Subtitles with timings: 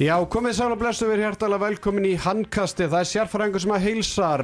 [0.00, 2.86] Já, komið og blessu við hjertalega velkomin í handkasti.
[2.88, 4.42] Það er sérfæringur sem að heilsar.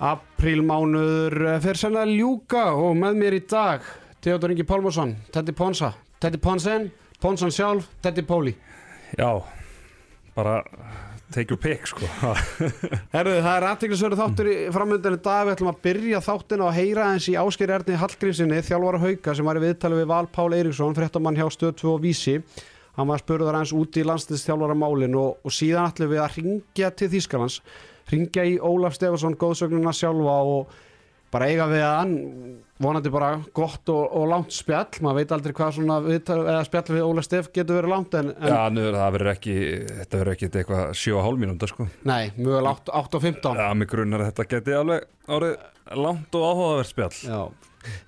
[0.00, 3.84] Aprílmánuður fyrir senna að ljúka og með mér í dag
[4.24, 5.92] Theodor Ingi Pálmarsson, Teddy Ponsa,
[6.24, 6.88] Teddy Ponsen,
[7.20, 8.56] Ponsan sjálf, Teddy Póli.
[9.20, 9.44] Já,
[10.32, 10.62] bara
[11.36, 12.08] take your pick sko.
[13.12, 15.50] Herðu, það er aðtiklisverðu þáttur í framöndinu dag.
[15.50, 19.52] Við ætlum að byrja þáttin og heyra eins í Ásker Erni Hallgrímsinni, þjálfara hauka sem
[19.52, 22.40] var í viðtali við Val Pál Eiríksson, fréttamann hjá Stöð 2 og Vísi
[22.98, 26.92] hann var spurður hans út í landslistjálfara málin og, og síðan ætlum við að ringja
[26.96, 27.60] til Þýskalands
[28.12, 30.74] ringja í Ólaf Stefansson góðsögnuna sjálfa og
[31.32, 32.14] bara eiga við að hann
[32.82, 35.00] vonandi bara gott og, og langt spjall.
[35.00, 38.52] Maður veit aldrei hvað svona viðtal, spjall við Ólaf Stef getur verið langt en, en
[38.52, 39.56] Já, nöður, það verður ekki
[39.88, 41.88] þetta verður ekki eitthvað 7,5 mínúnda sko.
[42.10, 45.54] Nei, mjög langt 8 og 15 Já, mig grunnar að þetta geti alveg árið
[46.02, 47.14] langt og áhugavert spjall.
[47.24, 47.42] Já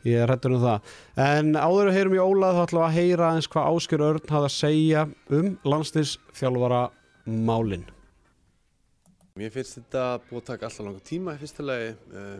[0.06, 0.92] Ég er hættur um það.
[1.24, 4.30] En áður að heyrum í Ólað þá ætlum við að heyra eins hvað Ásker Örn
[4.30, 5.04] hafði að segja
[5.38, 6.80] um landslýsþjálfara
[7.48, 7.84] málinn.
[9.34, 11.92] Mér finnst þetta búið að taka alltaf langa tíma í fyrsta lagi.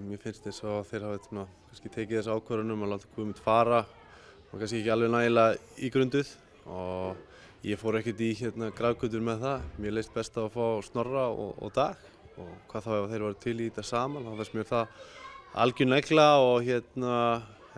[0.07, 1.47] Mér finnst þess að þeir hafa
[1.83, 6.31] tekið þessu ákvarðunum að láta Guðmund fara og kannski ekki alveg nægilega í grunduð
[6.71, 9.67] og ég fór ekkert í hérna græðgötur með það.
[9.83, 12.07] Mér leist best að fá snorra og, og dag
[12.39, 15.11] og hvað þá ef þeir varu til í þetta saman, þá fannst mér það
[15.55, 17.19] algjörnægla og hérna,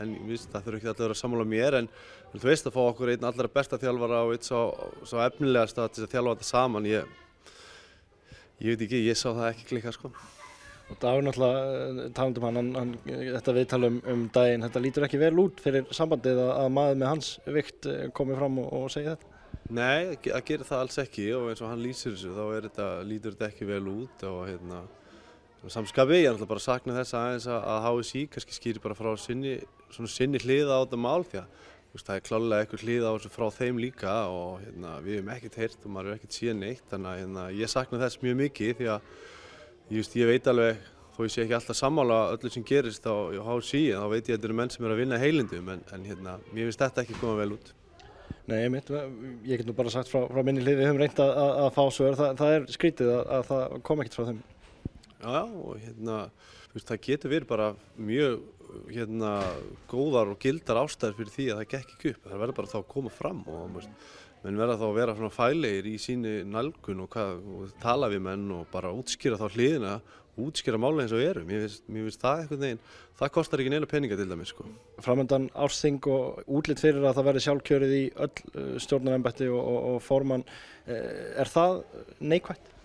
[0.01, 1.91] en ég veist það þurfa ekki alltaf að vera sammála mér en
[2.33, 4.63] þú veist að fá okkur einn allra besta þjálfara og einn svo,
[5.09, 7.13] svo efnilegast að þjálfa þetta saman, ég,
[8.65, 10.13] ég veit ekki, ég sá það ekki klika sko.
[10.87, 15.33] Og Dagur náttúrulega, talandum hann, hann, þetta viðtala um, um daginn, þetta lítur ekki vel
[15.43, 19.33] út fyrir sambandið að, að maður með hans vikt komi fram og, og segja þetta?
[19.67, 23.35] Nei, það gerir það alls ekki og eins og hann lýsir þessu, þá þetta, lítur
[23.35, 24.85] þetta ekki vel út og hérna,
[25.73, 29.13] samskapi, ég er náttúrulega bara að sakna þess aðeins að HSI kannski skýri bara frá
[29.21, 29.55] sinni,
[29.91, 33.33] sinni hliða á þetta mál því að veist, það er klálega eitthvað hliða á þessu
[33.33, 36.93] frá þeim líka og hérna, við hefum ekkert heyrt og maður hefur ekkert síðan neitt
[36.93, 39.09] þannig að hérna, ég sakna þess mjög mikið því að
[39.89, 40.85] ég, veist, ég veit alveg
[41.17, 44.21] þó ég sé ekki alltaf sammála öllu sem gerist á, á HSI en þá veit
[44.21, 46.85] ég að þetta eru menn sem eru að vinna heilindum en, en hérna, mér finnst
[46.85, 47.73] þetta ekki koma vel út.
[48.47, 48.91] Nei, ég, mynd,
[49.47, 51.83] ég get nú bara sagt frá, frá minni hlið, við höfum reynt að, að, fá
[51.95, 54.39] svör, það, það er skrítið að, að það kom ekkert frá þeim.
[55.17, 56.19] Já, og hérna,
[56.75, 58.45] veist, það getur verið bara mjög
[58.91, 59.33] hérna,
[59.91, 62.29] góðar og gildar ástæðir fyrir því að það gekk ekki upp.
[62.29, 64.13] Það verður bara þá að koma fram og veist,
[64.45, 68.23] menn verða þá að vera svona fælegir í síni nálgun og, hvað, og tala við
[68.29, 69.97] menn og bara útskýra þá hliðina,
[70.37, 71.47] útskýra mála eins og eru.
[71.49, 72.85] Mér finnst, mér finnst það eitthvað neginn,
[73.17, 74.53] það kostar ekki neina peninga til dæmis.
[74.53, 74.69] Sko.
[75.01, 80.01] Framöndan ársþing og útlitt fyrir að það verði sjálfkjörið í öll stjórnarembætti og, og, og
[80.05, 80.45] formann,
[80.87, 81.81] er það
[82.21, 82.76] neikvægt?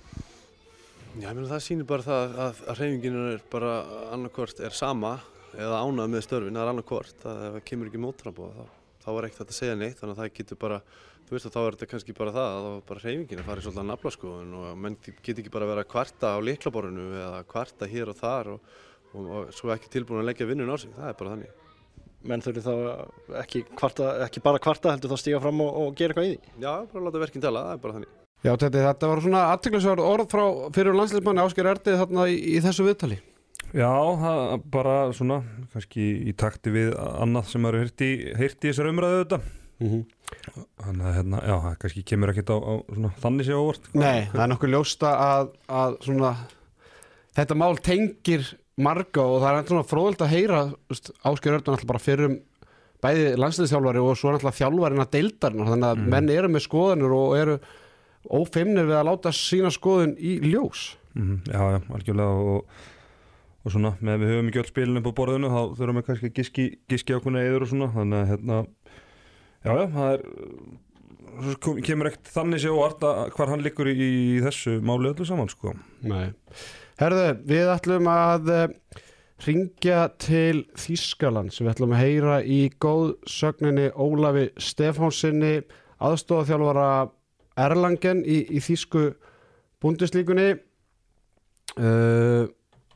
[1.20, 3.72] Já, ég meina það sýnir bara það að, að hreyfinginu er bara
[4.16, 5.18] annarkvort er sama
[5.60, 9.52] eða ánað með störfin, það er annarkvort það kemur ekki mótrafbóða þá, þá er ekkert
[9.52, 10.78] að segja neitt þannig að það getur bara,
[11.28, 13.50] þú veist að þá er þetta kannski bara það að þá er bara hreyfinginu að
[13.50, 16.32] fara í svolítið að nafla skoðun og menn getur ekki bara að vera að kvarta
[16.32, 18.72] á liklaborinu eða kvarta hér og þar og,
[19.12, 21.60] og, og svo ekki tilbúin að leggja vinnun á sig, það er bara þannig.
[22.32, 22.74] Menn þurfi þá
[23.42, 26.58] ekki, kvarta, ekki bara kvarta heldur þá stíga fram og, og gera eitthvað í því?
[26.62, 28.18] Já, bara láta verkinn tala, það er bara þannig.
[28.42, 30.44] Já, þetta, þetta var svona aðtiklisverð orð frá
[30.74, 33.20] fyrir landsleismanni Ásker Erdi þarna í, í þessu viðtali.
[33.72, 33.92] Já,
[34.74, 35.42] bara svona,
[35.72, 38.12] kannski í takti við annað sem eru heyrt í,
[38.66, 39.42] þessar umræðu þetta.
[39.82, 40.02] Mm -hmm.
[40.82, 43.90] Þannig að hérna, já, kannski kemur ekkert á, á svona, þannig séu óvart.
[43.94, 46.32] Nei, það er nokkuð ljósta að, að svona,
[47.38, 52.02] þetta mál tengir marga og það er svona fróðild að heyra Ásker Erdi alltaf bara
[52.02, 52.40] fyrir um
[53.02, 56.10] bæði landsleisþjálfari og svo alltaf þjálfarinn að deildarinn þannig að mm.
[56.14, 57.56] menn eru með skoðanir og eru
[58.30, 60.96] ófeimnir við að láta sína skoðun í ljós.
[61.16, 62.66] Mm -hmm, Já, já, algjörlega og,
[63.66, 66.30] og svona, með við höfum ekki öll spilin upp á borðinu þá þurfum við kannski
[66.30, 68.66] að giski, giski ákveðna eður og svona, þannig að hérna
[69.66, 70.22] já, já, það er
[71.86, 75.74] kemur ekkert þannig séu að hvar hann likur í, í þessu máli öllu saman, sko.
[76.02, 76.34] Nei,
[77.00, 78.52] herðu, við ætlum að
[79.46, 85.62] ringja til Þískaland sem við ætlum að heyra í góðsögninni Ólafi Stefánsinni
[86.02, 87.10] aðstofaþjálfara
[87.66, 89.08] Erlangen í, í Þísku
[89.82, 90.50] búndislíkunni
[91.78, 92.44] uh,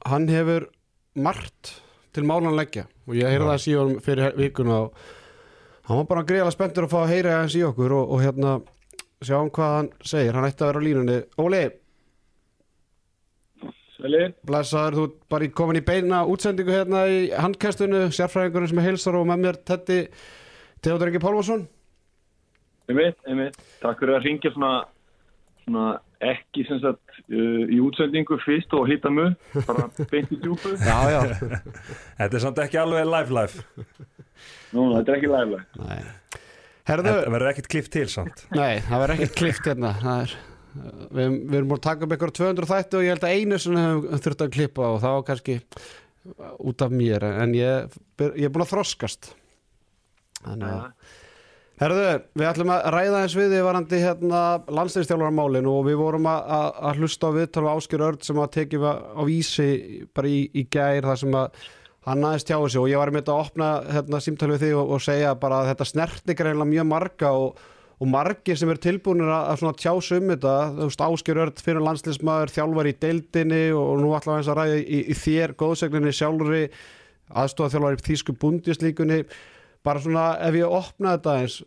[0.05, 0.69] hann hefur
[1.15, 1.75] margt
[2.15, 4.99] til málanleggja og ég heyrði það síðan fyrir vikuna og
[5.87, 8.59] hann var bara greiðlega spenntur að fá að heyra hans í okkur og, og hérna
[9.25, 11.17] sjáum hvað hann segir, hann ætti að vera á línunni.
[11.41, 11.63] Óli!
[13.95, 19.17] Sælir Blæsaður, þú bara komin í beina útsendingu hérna í handkæstunum sérfræðingurinn sem er heilsar
[19.17, 20.01] og með mér Tetti
[20.83, 21.63] Teodor Ingi Pálvarsson
[22.85, 23.57] Einmitt, einmitt.
[23.81, 24.73] Takk fyrir að ringja svona,
[25.63, 25.85] svona
[26.25, 29.35] ekki sem sagt uh, í útsendingu fyrst og hitta mjög,
[29.67, 30.75] bara beint í djúpu.
[30.89, 31.21] Já, já.
[32.19, 33.65] Þetta er samt ekki alveg live live.
[34.75, 35.65] Nú, þetta er ekki live live.
[35.79, 36.41] Nei.
[36.85, 37.09] Herðu...
[37.09, 38.43] Þetta verður ekkert klift til samt.
[38.53, 39.91] Nei, það verður ekkert klift hérna.
[40.01, 40.33] Það er,
[40.75, 43.59] við, við erum búin að taka upp ykkur 200 þætti og ég held að einu
[43.63, 45.57] sem við höfum þurft að klippa og það var kannski
[46.69, 47.95] út af mér en ég,
[48.25, 49.31] ég er búin að þroskast
[50.41, 51.15] þannig að
[51.75, 52.03] Herðu,
[52.39, 54.41] við ætlum að ræða eins við því varandi hérna
[54.77, 58.85] landslýstjálfarmálin og við vorum að, að, hlusta á viðtal á Áskjör Örd sem að tekið
[58.87, 59.65] á vísi
[60.15, 61.57] bara í, í gær þar sem að
[62.05, 64.69] hann aðeins tjáði sig og ég var með þetta að opna hérna, símtal við því
[64.79, 67.59] og, og segja bara að þetta snerti greinlega mjög marga og,
[67.99, 71.83] og margir sem er tilbúinir að, að tjása um þetta, þú veist Áskjör Örd fyrir
[71.89, 76.55] landslýsmaður, þjálfar í deildinni og nú ætlum við að ræða í, í þér góðseglinni sjálfur
[77.35, 79.19] aðstofað þjálfar í Þýsku búndjuslíkunni
[79.85, 81.61] bara svona ef ég opna þetta eins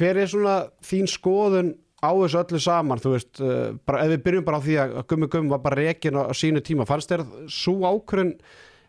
[0.00, 3.00] hver er svona þín skoðun á þessu öllu saman?
[3.02, 5.80] Þú veist, uh, bara, ef við byrjum bara á því að Gummi Gummi var bara
[5.80, 8.34] rekin á, sínu tíma fannst þér svo ákvörðun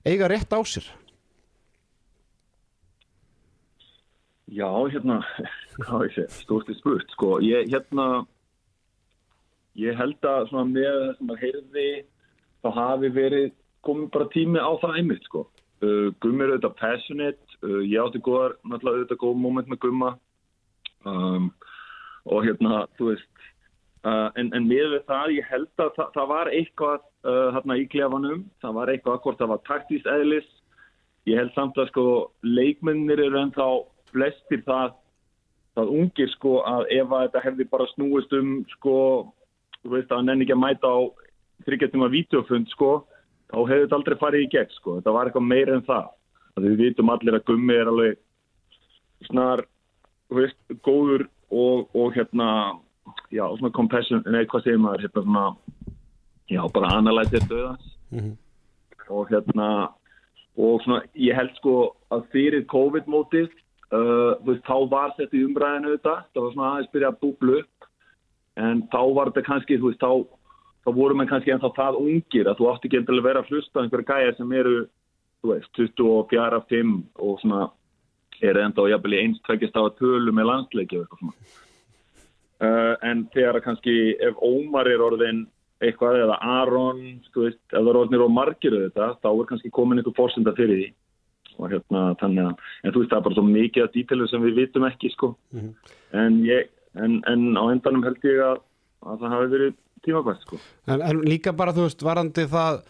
[0.07, 0.87] eiga rétt á sér?
[4.51, 5.21] Já, hérna
[6.43, 8.25] stórsti spurt sko, ég hérna
[9.79, 11.89] ég held að svona með það sem að heyrði
[12.61, 13.51] þá hafi verið
[13.87, 15.45] komið bara tími á það einmitt sko.
[15.81, 20.11] Uh, Gummi er auðvitað passionate uh, ég átti góðar, náttúrulega auðvitað góð moment með Gumma.
[21.07, 21.51] Um,
[22.29, 23.45] og hérna, þú veist
[24.05, 27.85] uh, en, en með það, ég held að það, það var eitthvað uh, hérna í
[27.89, 30.49] klefanum, það var eitthvað hvort það var taktíst eðlis.
[31.29, 32.05] Ég held samt að sko
[32.45, 33.69] leikmennir eru ennþá
[34.11, 34.97] flestir það
[35.77, 38.95] það ungir sko að ef að þetta hefði bara snúist um sko,
[39.81, 40.99] þú veist að hann enn ekki að mæta á
[41.67, 42.91] þryggjartum að vídeofund sko
[43.51, 46.09] þá hefði þetta aldrei farið í gegn sko, þetta var eitthvað meira en það.
[46.09, 46.20] að
[46.59, 48.17] við vitum allir að gummi er alveg
[49.29, 49.63] snar,
[50.33, 52.47] veist, góður og, og hérna
[53.31, 55.45] já, svona compassion, nei, hvað segir maður hérna svona,
[56.51, 58.35] já, bara analætið döðans Mm -hmm.
[59.07, 59.93] og hérna
[60.57, 63.47] og svona, ég held sko að fyrir COVID-mótið
[63.95, 67.59] uh, veist, þá var þetta í umræðinu þetta, það var svona aðeins byrja að búblu
[67.61, 67.87] upp
[68.55, 70.11] en þá var þetta kannski, þú veist, þá
[70.85, 73.83] þá voru mann kannski ennþá það ungir að þú átti ekki að vera að hlusta
[73.83, 74.77] einhverja gæjar sem eru,
[75.41, 76.95] þú veist, 24, 5
[77.27, 77.67] og svona
[78.41, 81.33] eru enda á jafnvel í eins tveggist á að tölu með landsleiki og eitthvað
[82.65, 85.45] uh, en þegar kannski ef Ómar er orðin
[85.81, 86.99] eitthvað eða Aron,
[87.33, 90.53] þú veist, ef það er orðinir og margir þetta, þá er kannski komin einhver fórsenda
[90.57, 90.89] fyrir því.
[91.57, 94.45] Og hérna þannig að, en þú veist, það er bara svo mikið að dítilur sem
[94.45, 95.31] við vitum ekki, sko.
[95.55, 95.71] Mhm.
[96.21, 96.69] en ég,
[97.01, 98.61] en, en á endanum held ég að,
[99.09, 100.61] að það hafi verið tímabært, sko.
[100.87, 102.83] En, en líka bara, þú veist, varandi það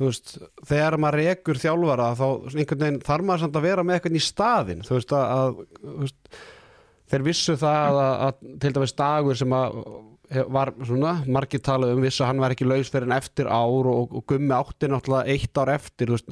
[0.00, 0.36] þú veist,
[0.70, 4.22] þegar maður rekur þjálfara þá einhvern veginn þarf maður samt að vera með eitthvað í
[4.24, 6.38] staðinn, þú veist, að, að þú veist,
[7.10, 9.82] þeir vissu það að, að til dæmis dagur sem að
[10.30, 13.88] var svona, margir talað um vissu að hann var ekki laus fyrir en eftir ár
[13.90, 16.30] og, og gummi átti náttúrulega eitt ár eftir þú veist,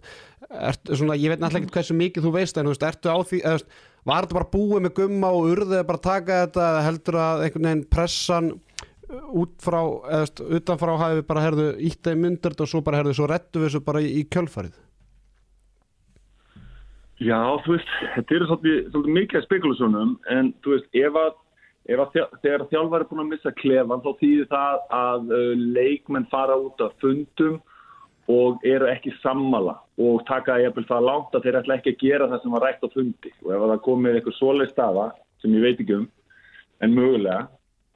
[0.54, 3.18] ert, svona, ég veit náttúrulega ekki hversu mikið þú veist, en þú veist, ertu á
[3.18, 6.38] því eða, þú veist, var þetta bara búið með gumma og urðið bara að taka
[6.44, 8.52] þetta heldur að einhvern veginn pressan
[9.08, 13.00] út frá, eða veist, utanfrá hafi bara herðu ítt að í myndard og svo bara
[13.00, 14.76] herðu svo rettu við þessu bara í, í kjölfarið.
[17.18, 21.40] Já, þú veist, þetta eru svolítið, svolítið mikið spekulasjónum en þú veist, ef að,
[21.90, 26.28] ef að þegar þjálfar er búin að missa klefan þá þýðir það að uh, leikmenn
[26.30, 27.58] fara út af fundum
[28.28, 32.28] og eru ekki sammala og taka jafnvel það langt að þeir ætla ekki að gera
[32.28, 33.32] það sem var rætt á fundi.
[33.42, 35.06] Og ef að það komið eitthvað svoleið staða
[35.40, 36.08] sem ég veit ekki um
[36.84, 37.46] en mögulega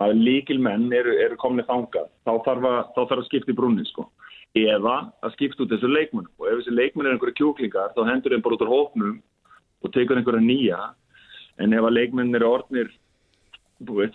[0.00, 2.08] að líkilmenn eru, eru komnið þangað.
[2.26, 4.06] Þá þarf að, þá þarf að skipta í brunni sko.
[4.58, 8.34] Eða að skipta út þessu leikmenn og ef þessi leikmenn er einhverju kjúklingar þá hendur
[8.34, 9.14] þeim bara út úr hópnum
[9.82, 10.80] og tekur einhverja nýja.
[11.60, 12.92] En ef að leikmenn eru orðnir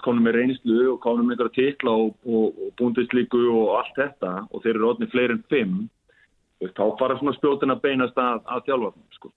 [0.05, 4.33] konum með reynslu og konum með einhverja titla og, og, og búndislíku og allt þetta
[4.51, 5.77] og þeir eru orðnir fleiri en fimm
[6.77, 9.31] þá fara svona spjótin að beinast að, að þjálfarnum sko.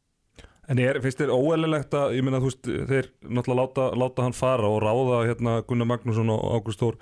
[0.70, 4.36] En er, finnst þér óeðlilegt að, ég meina þú veist, þeir náttúrulega láta, láta hann
[4.38, 6.98] fara og ráða hérna Gunnar Magnússon og Ágúst Þór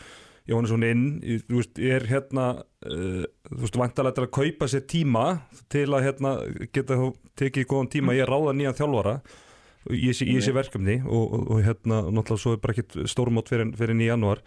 [0.49, 2.47] Jóhannesson inn, í- þú veist, er hérna,
[2.89, 5.25] uh, þú veist, vantarlega til að kaupa sér tíma
[5.69, 6.33] til að hérna
[6.73, 9.15] geta þú tekið góðan tíma að ráða nýjan þjálfara?
[9.93, 14.01] Í þessi, verkefni og, og, og hérna náttúrulega svo er bara ekkit stórmót fyrir, fyrir
[14.01, 14.41] í janúar.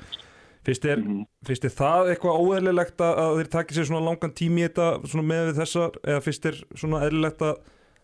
[0.66, 1.00] Finnst þér,
[1.48, 5.26] finnst þér það eitthvað óeðlilegt að, þeir takið sér svona langan tími í þetta svona
[5.30, 7.56] með við þessar, eða finnst þér svona eðlilegt að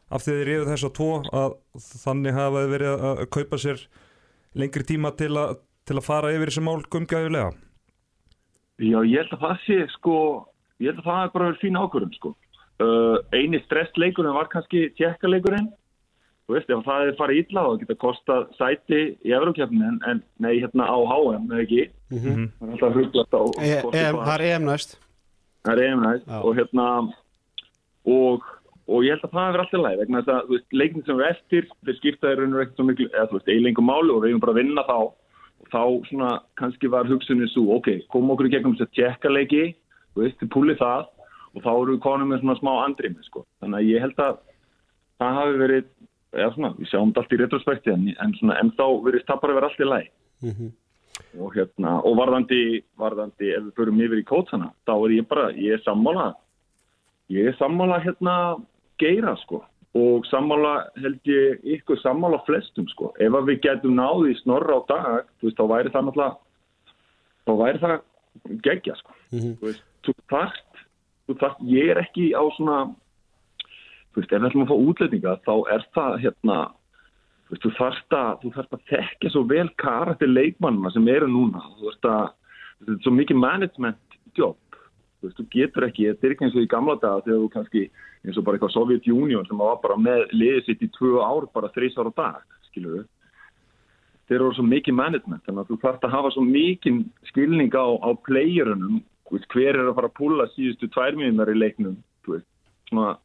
[0.10, 1.10] af því þeir eru þess að tvo
[1.42, 1.56] að
[2.04, 3.82] þannig hafa þeir verið að kaupa sér
[4.58, 7.50] lengri tíma til að, til að fara yfir þessi mál gumgæðulega
[8.78, 10.16] Já, ég held að það sé sko,
[10.84, 12.32] ég held að það er bara verið fín ákvörðum sko.
[12.78, 15.72] Uh, eini stressleikurinn var kannski tjekkaleikurinn.
[16.46, 20.22] Þú veist, ef það er farið illa þá geta kostað sæti í Evrókjafnin en, en
[20.46, 21.88] nei, hérna á HM, eða ekki.
[22.14, 22.46] mm Mhm.
[22.60, 23.42] Það er alltaf hruglast á.
[23.60, 24.94] e, e, Það er EM næst
[25.66, 26.86] Það er EM næst og hérna
[28.06, 28.46] og,
[28.88, 31.28] og ég held að það er alltaf læg vegna þess að veist, leiknir sem eru
[31.28, 34.32] eftir þeir skipta þeir raunur ekkert svo miklu eða þú veist, eiginlega máli og við
[34.32, 34.98] eigum bara að vinna þá
[35.58, 39.34] og þá svona kannski var hugsunin svo, ok, komum okkur í gegnum þess að tjekka
[39.34, 39.64] leiki,
[40.18, 41.06] veist, þið púlið það
[41.58, 43.44] og þá eru við konum með svona smá andrými, sko.
[43.64, 44.42] Þannig að ég held að
[45.18, 45.88] það hafi verið,
[46.38, 49.42] eða svona, við sjáum þetta allt í retrospekti, en, en svona, en þá verið það
[49.44, 50.12] bara verið allt í læg.
[51.42, 52.64] Og hérna, og varðandi,
[53.02, 56.28] varðandi, ef við förum yfir í kótsana, þá er ég bara, ég er sammála,
[57.34, 58.36] ég er sammála hérna
[59.02, 59.64] geira, sko.
[59.98, 63.14] Og sammála held ég ykkur sammála flestum, sko.
[63.24, 66.96] Ef að við getum náði snorra á dag, veist, þá væri það náttúrulega,
[67.48, 67.96] þá væri það
[68.68, 69.18] gegja, sko.
[69.34, 70.82] Þú veist, þú þarft,
[71.28, 72.82] þú þarft, ég er ekki á svona,
[74.12, 76.60] þú veist, ef við ætlum að fá útlendinga, þá er það, hérna,
[77.48, 81.32] þú veist, þú þarft að, þú þarft að þekka svo vel karakter leikmannina sem eru
[81.32, 81.64] núna.
[81.80, 82.30] Þú veist að,
[82.84, 84.62] þetta er svo mikið management jobb.
[85.28, 87.50] Þú veist, þú getur ekki, þetta er ekki eins og í gamla daga þegar þú
[87.54, 87.84] kannski,
[88.24, 91.48] eins og bara eitthvað Sovjet Union sem var bara með liðið sitt í tvö ár,
[91.54, 93.06] bara þrís ára dag, skilur við.
[94.28, 97.00] Þeir eru svo mikið management, þannig að þú þarft að hafa svo mikið
[97.32, 101.98] skilning á, á playerunum, hver er að fara að púla síðustu tvær mínúnar í leiknum,
[102.88, 103.16] svona,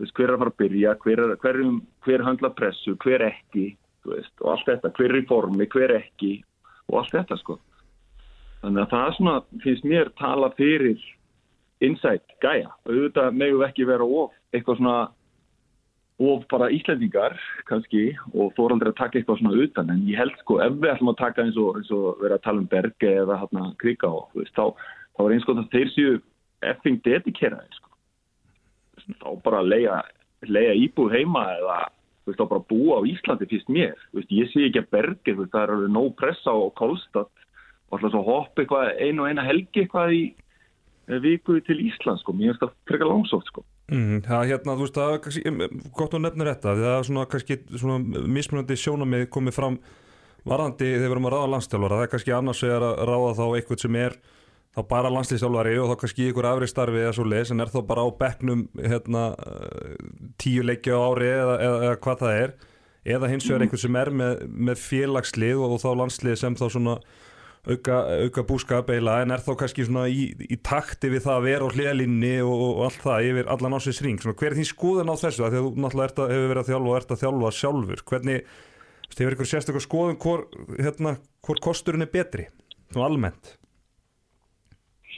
[0.00, 1.60] hver er að fara að byrja, hver, er, hver,
[2.04, 3.70] hver handla pressu, hver ekki,
[4.08, 6.32] veist, og allt þetta, hver er í formi, hver ekki,
[6.88, 7.58] og allt þetta, sko.
[8.62, 10.98] Þannig að það svona, finnst mér tala fyrir
[11.84, 12.72] insight gæja.
[12.88, 14.98] Auðvitað megum við ekki vera of eitthvað svona
[16.18, 17.36] of bara Íslendingar
[17.68, 20.90] kannski og þú aldrei að taka eitthvað svona utan en ég held sko ef við
[20.92, 24.10] ætlum að taka eins og, eins og vera að tala um Berge eða hérna Krika
[24.10, 24.64] og þú veist þá,
[25.14, 26.16] þá er eins og það þeir séu
[26.72, 27.92] effing dedikeraði sko.
[29.22, 30.00] Þá bara leia,
[30.42, 33.94] leia íbúð heima eða þú veist þá bara búa á Íslandi fyrst mér.
[34.10, 36.58] Þú veist ég sé ekki að Berge þú veist það er alveg nóg pressa á
[36.82, 40.22] Kolstad og alltaf svo hopp eitthvað einu og eina helgi eitthvað í
[41.24, 43.64] viku til Ísland sko, mér finnst það frekar langsótt sko.
[43.88, 45.52] Mm, það hérna, þú veist, það er kannski,
[45.96, 49.78] gott að nefna þetta, það er svona kannski svona mismunandi sjónamið komið fram
[50.48, 53.84] varðandi þegar við erum að ráða landstjálfara, það er kannski annars að ráða þá eitthvað
[53.84, 54.18] sem er
[54.78, 57.80] þá bara landslýstjálfari og þá kannski ykkur afri starfi eða svo leis en er þá
[57.88, 59.24] bara á bekknum hérna,
[60.40, 62.52] tíu leiki á ári eða, eða, eða hvað það er.
[63.08, 66.64] Eða hins vegar eitthvað sem er með, með félagslið og, og þá landslið sem þá
[66.66, 66.96] svona
[67.68, 71.46] auka, auka búskap eiginlega en er þá kannski svona í, í takti við það að
[71.48, 74.18] vera á hliðalinni og, og allt það yfir allan ásins ring.
[74.22, 75.44] Svona, hver er þín skoðan á þessu?
[75.44, 78.04] Þegar þú náttúrulega að, hefur verið að þjálfa og ert að þjálfa sjálfur.
[78.12, 78.52] Hvernig,
[79.18, 80.44] hefur ykkur sérstaklega skoðun hvor,
[80.78, 81.14] hérna,
[81.46, 82.48] hvor kosturinn er betri?
[82.92, 83.54] Svona almennt.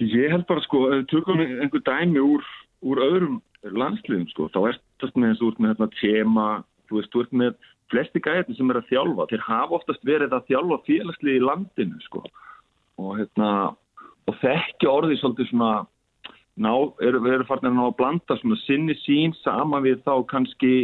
[0.00, 2.46] Ég held bara sko, ef við tökum einhver dæmi úr,
[2.88, 6.46] úr öðrum landsliðum sko, þá er þetta með með hérna tema,
[6.88, 7.58] þú veist, þú ert með
[7.90, 12.02] flesti gæti sem er að þjálfa, þeir hafa oftast verið að þjálfa félagslið í landinu
[12.06, 12.24] sko.
[13.00, 13.50] Og hérna
[14.30, 15.72] og þekki orðið svolítið svona
[16.60, 20.74] ná, eru, eru farin að ná að blanda svona sinni sín sama við þá kannski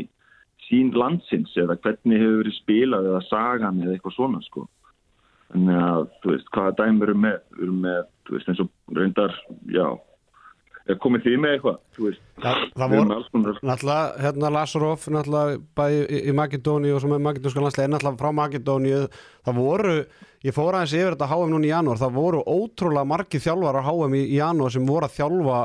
[0.67, 4.67] sín landsins eða hvernig hefur verið spilað eða sagan eða eitthvað svona sko.
[5.53, 9.37] Þannig að, þú veist, hvaða dæmi eru með, eru með, þú veist, eins og reyndar,
[9.71, 9.87] já
[11.03, 11.79] komið því með eitthvað?
[11.99, 13.07] Veist, það, það voru
[13.67, 18.37] náttúrulega hérna Lazaroff náttúrulega bæði í, í Makedóni og sem er makedónska landslega náttúrulega frá
[18.39, 18.93] Makedóni
[19.49, 19.95] það voru,
[20.47, 23.87] ég fór aðeins yfir þetta HM núna í janúar, það voru ótrúlega margi þjálfar á
[23.89, 25.63] HM í, janúar sem voru að þjálfa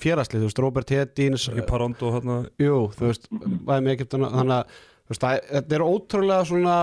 [0.00, 4.80] félagslið, þú veist, Robert Hedins Parondo hérna Jú, þú veist, bæði með Egyptana þannig að,
[5.52, 6.78] þetta er ótrúlega svona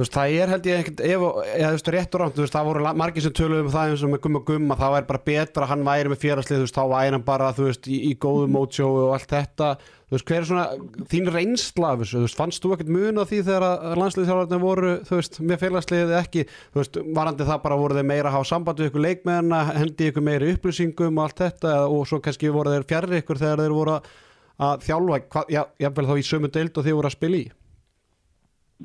[0.00, 1.22] veist, það er held ég ekkert, ef,
[1.54, 3.92] eða þú veist, rétt og rámt, þú veist, það voru margir sem töluðum um það
[3.92, 6.66] eins og með gumma gumma, það væri bara betra að hann væri með fjárhastlið, þú
[6.66, 9.70] veist, þá væri hann bara, þú veist, í, í góðu mótsjóu og allt þetta,
[10.10, 13.20] þú veist, hver er svona þín reynsla af þessu, þú veist, fannst þú ekkert mun
[13.20, 17.46] á því þegar að landsliðsjálfarnir voru, þú veist, með fjárhastlið eða ekki, þú veist, varandi
[17.50, 21.20] það bara voru þeir meira að hafa samband við ykkur leikmenna, hendi ykkur meiri upplýsingum
[21.20, 25.46] og allt þetta og svo kannski voru þeir fjarr ykkur þegar þeir voru að þjálfa,
[25.48, 27.46] já, jáfnvel þá í sömu deild og þeir voru að spila í.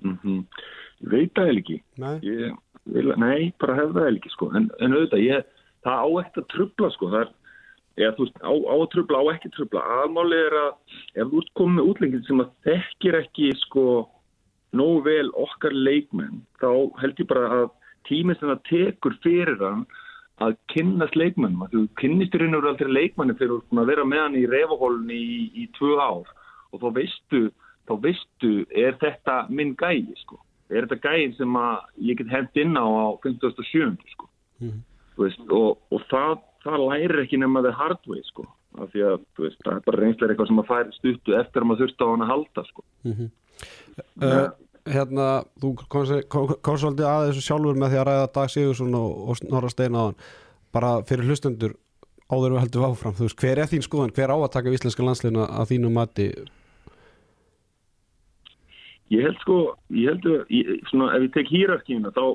[0.04, 0.40] Mm -hmm.
[1.04, 1.78] Ég veit það eða ekki.
[2.02, 2.14] Nei.
[2.26, 2.60] Ég,
[2.96, 4.52] vil, nei, bara hef það eða ekki sko.
[4.58, 5.50] En, en auðvitað, ég,
[5.86, 7.10] það á ekkert að trubla sko.
[7.14, 9.84] Það er, þú veist, á, á að trubla, á ekki að trubla.
[10.00, 10.72] Aðmáli er að
[11.16, 13.86] ef þú ert komið með útlengið sem að þekkir ekki sko
[14.76, 17.70] nógu vel okkar leikmenn, þá held ég bara að
[18.10, 19.86] tíminn sem það tekur fyrir hann
[20.44, 21.68] að kynnast leikmennum.
[21.72, 25.20] Þú kynnist í raun og veru aldrei leikmenni fyrir að vera með hann í reyfahólunni
[25.20, 26.34] í, í tvö ár
[26.76, 27.46] og þá veistu,
[27.88, 30.42] þá veistu, er þetta minn gæi sko
[30.72, 33.96] er þetta gæðin sem að ég get hent inn á á 57.
[34.14, 34.30] sko.
[35.16, 38.48] Þú veist, og, og það, það lærir ekki nema það hard way sko.
[38.76, 41.70] Af því að veist, það er bara reynslega eitthvað sem að færi stuttu eftir að
[41.70, 42.86] maður þurfti á hann að halda sko.
[44.20, 44.48] Uh,
[44.92, 45.30] hérna,
[45.62, 49.72] þú kom svolítið að þessu sjálfur með því að ræða Dag Sigursson og, og Snorra
[49.72, 50.20] Steina á hann
[50.76, 51.78] bara fyrir hlustendur
[52.26, 55.06] áður við heldum áfram, þú veist, hver er þín skoðan hver á að taka íslenska
[55.06, 56.28] landsleina að þínu mati
[59.14, 59.60] Ég held sko,
[59.94, 60.54] ég held að,
[60.90, 62.26] svona, ef ég tek hýrarkíuna, þá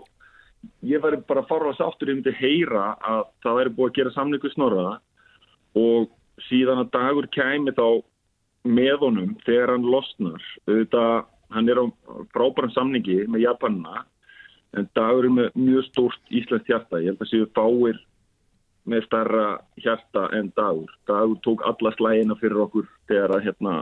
[0.86, 4.50] ég væri bara farlega sáttur ég myndi heyra að það væri búið að gera samningu
[4.52, 4.92] snorra
[5.80, 6.10] og
[6.46, 7.86] síðan að dagur kæmi þá
[8.68, 10.46] með honum þegar hann losnar.
[10.68, 11.84] Auðvitað, hann er á
[12.34, 14.04] frábærum samningi með Japanina
[14.78, 17.00] en dagur er með mjög stórt íslenskt hjarta.
[17.02, 17.98] Ég held að séu fáir
[18.90, 19.46] með starra
[19.80, 20.92] hjarta en dagur.
[21.10, 23.76] Dagur tók alla slægina fyrir okkur þegar, að, hérna,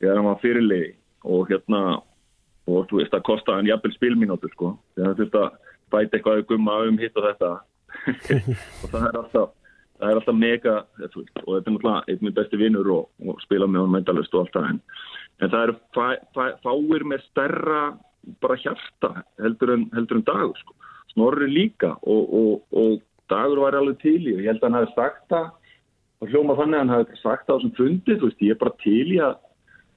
[0.00, 0.92] þegar hann var fyrirlegi
[1.24, 1.82] og hérna
[2.70, 4.74] og þú veist að kosta hann jafnvel spilminótur sko.
[4.96, 5.50] Það þurft að
[5.92, 7.52] bæta eitthvað gumma um hitt og þetta.
[8.82, 9.52] Og það er alltaf
[9.98, 13.68] það er alltaf mega og þetta er náttúrulega einn minn besti vinnur og, og spila
[13.70, 14.80] með hann mændalust og allt það en,
[15.40, 17.82] en það eru fæ, fæ, fáir með stærra
[18.42, 19.10] bara hjarta
[19.42, 20.76] heldur en, heldur en dagur sko.
[21.12, 24.80] Snorri líka og, og, og dagur var alveg til í og ég held að hann
[24.80, 25.50] hafi sagt það
[26.22, 28.60] og hljóma þannig að hann hafi sagt það á þessum fundi, þú veist, ég er
[28.60, 29.36] bara til í að,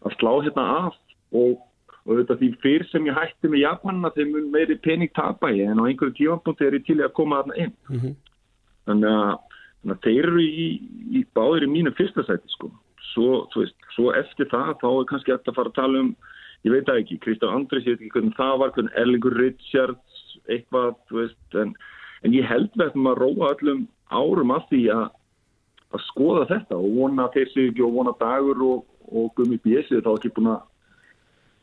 [0.05, 0.97] að slá hérna af
[1.37, 1.63] og
[2.07, 5.67] og þetta því fyrr sem ég hætti með Japanina þeim mun meiri pening tapa ég.
[5.71, 7.75] En á einhverju tímapunkti er ég til að koma þarna inn.
[7.89, 8.15] Mm -hmm.
[8.87, 10.67] þannig, að, þannig að þeir eru í,
[11.19, 12.71] í báðir í mínu fyrsta sæti sko.
[13.11, 16.15] Svo, veist, svo eftir það þá er kannski eftir að fara að tala um
[16.65, 20.39] ég veit það ekki, Kristján Andris ég veit ekki hvernig það var, hvernig Erlingur Richards
[20.47, 21.73] eitthvað, veist, en,
[22.23, 25.07] en ég held við að róa öllum árum af því að
[25.95, 30.03] að skoða þetta og vona þeir sig ekki og vona dagur og, og gummi bjösið
[30.03, 30.65] þá ekki búin að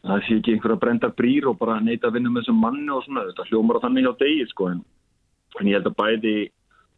[0.04, 3.04] það sé ekki einhverja brendar brýr og bara neyta að vinna með þessum manni og
[3.06, 4.84] svona, þetta hljómar á þannig hjá degi sko en,
[5.61, 6.37] en ég held að bæði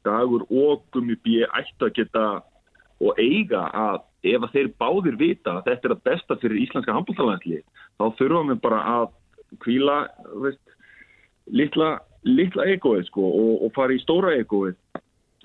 [0.06, 2.26] dagur og gummi bíi ætti að geta
[3.02, 6.96] og eiga að ef að þeir báðir vita að þetta er að besta fyrir íslenska
[6.96, 7.60] handbóltalæðli
[8.00, 9.06] þá þurfum við bara að
[9.62, 9.96] kvíla
[10.42, 10.75] veist,
[11.46, 11.92] litla,
[12.26, 14.75] litla egoið sko og, og fara í stóra egoið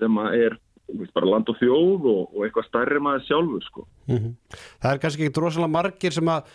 [0.00, 0.58] sem að er
[0.90, 4.34] veist, land og þjóð og, og eitthvað stærri maður sjálfur sko mm -hmm.
[4.82, 6.54] Það er kannski ekki drosalega margir sem að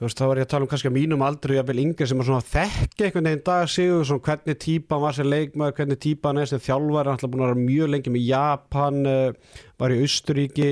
[0.00, 2.08] Þú veist, þá var ég að tala um kannski að mínum aldrei að vel yngir
[2.08, 5.98] sem að svona þekki einhvern veginn dag sigur, svona hvernig típan var sér leikmaður, hvernig
[6.00, 9.92] típan er sem þjálfar, hann ætla búin að vera mjög lengi með Japan, uh, var
[9.92, 10.70] í Austuríki,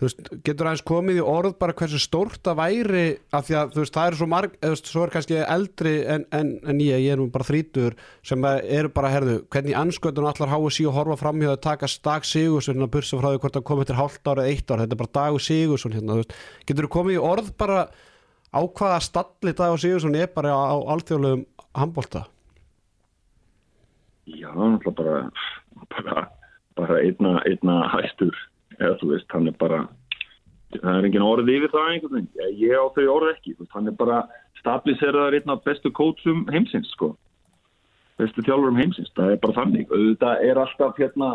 [0.00, 3.04] þú veist, getur aðeins komið í orð bara hversu stórt að væri
[3.36, 5.94] af því að þú veist, það eru svo marg, þú veist, svo er kannski eldri
[6.16, 10.32] en, en, en ég, ég er nú bara þrítur sem eru bara, herðu, hvernig ansköndun
[10.32, 13.44] allar háið síg og horfa fram hjá að taka dag sigur, svona bursa frá því
[13.44, 16.00] hvort það komið til hálft ára eða eitt ára, þetta er bara dagu sigur, svona
[16.00, 16.38] hérna, þú veist,
[16.70, 17.90] getur komið í orð bara
[18.50, 22.26] á hvaða stalli dag og síðan er bara á alþjóðlegum handbólta?
[24.30, 24.50] Já,
[24.94, 25.30] bara
[25.90, 26.28] bara,
[26.76, 28.36] bara einna, einna hæstur
[28.78, 29.80] eða þú veist, hann er bara
[30.76, 32.54] það er engin orðið yfir það einhvern veginn.
[32.60, 34.20] Ég á þau orðið ekki, hann er bara
[34.60, 37.14] stabiliseraðar einna bestu kótsum heimsins sko.
[38.20, 39.90] Bestu þjálfurum heimsins, það er bara þannig.
[39.90, 41.30] Auðvitað er alltaf hérna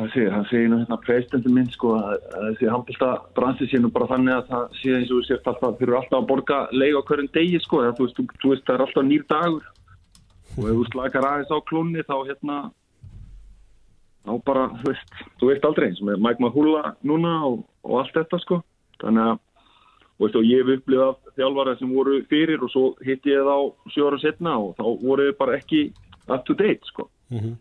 [0.00, 3.90] Það sé, hann segir nú hérna presidentinn minn sko að þessi handbólta bransi sé nú
[3.92, 6.96] bara þannig að það sé eins og þú sést alltaf fyrir alltaf að borga leið
[6.96, 9.66] á hverjum degi sko það, þú, veist, þú, þú veist það er alltaf nýr dagur.
[10.52, 12.58] Og ef þú slakar aðeins á klunni þá hérna
[14.22, 17.98] þá bara þú veist, þú veist aldrei eins og með Mike Mahula núna og, og
[18.00, 18.62] allt þetta sko.
[19.02, 19.34] Þannig að
[20.22, 23.60] veist, ég hef upplifað þjálfara sem voru fyrir og svo hitt ég það á
[23.92, 25.82] sjóra setna og þá voru þau bara ekki
[26.30, 27.10] up to date sko.
[27.32, 27.54] -hmm.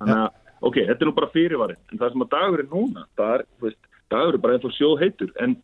[0.00, 3.06] þannig að ok, þetta er nú bara fyrirvarinn en það sem að dagur er núna
[3.26, 3.80] er, veist,
[4.12, 5.56] dagur er bara ennþá sjóð heitur en,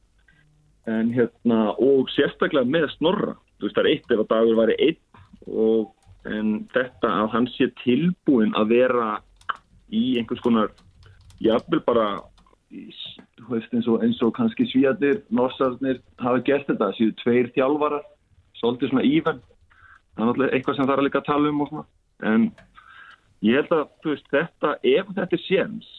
[0.90, 4.78] en hérna og sérstaklega með snorra þú veist það er eitt ef að dagur væri
[4.88, 5.02] eitt
[5.48, 9.06] og en þetta að hann sé tilbúin að vera
[9.92, 10.70] í einhvers konar
[11.42, 12.06] jafnvel bara
[12.70, 18.04] veist, eins, og, eins og kannski svíatir norsarnir hafa gert þetta síðu tveir þjálfarar
[18.60, 19.42] svolítið svona ívenn
[20.18, 21.86] það er eitthvað sem það er líka að tala um og svona
[22.32, 22.46] en
[23.42, 25.90] ég held að veist, þetta, ef þetta er séns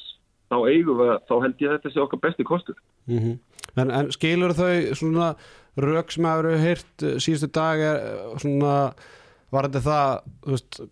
[0.51, 2.79] þá eigum við, þá held ég að þetta sé okkar besti kostur.
[3.09, 3.37] Mm -hmm.
[3.81, 5.33] en, en skilur þau svona
[5.75, 8.75] rauk sem að veru hýrt eh, síðustu dag er eh, svona
[9.53, 10.83] var þetta það, veist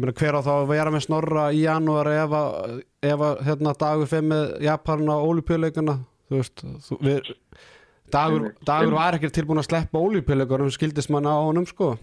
[0.00, 4.08] hver á þá að vera með snorra í janúar ef að, ef að hérna, dagur
[4.08, 5.96] fyrir með Japan á ólipjöleikana
[6.30, 7.32] þú veist þú, við,
[8.14, 11.96] dagur, dagur var ekki tilbúin að sleppa ólipjöleikunum skildist manna á honum sko.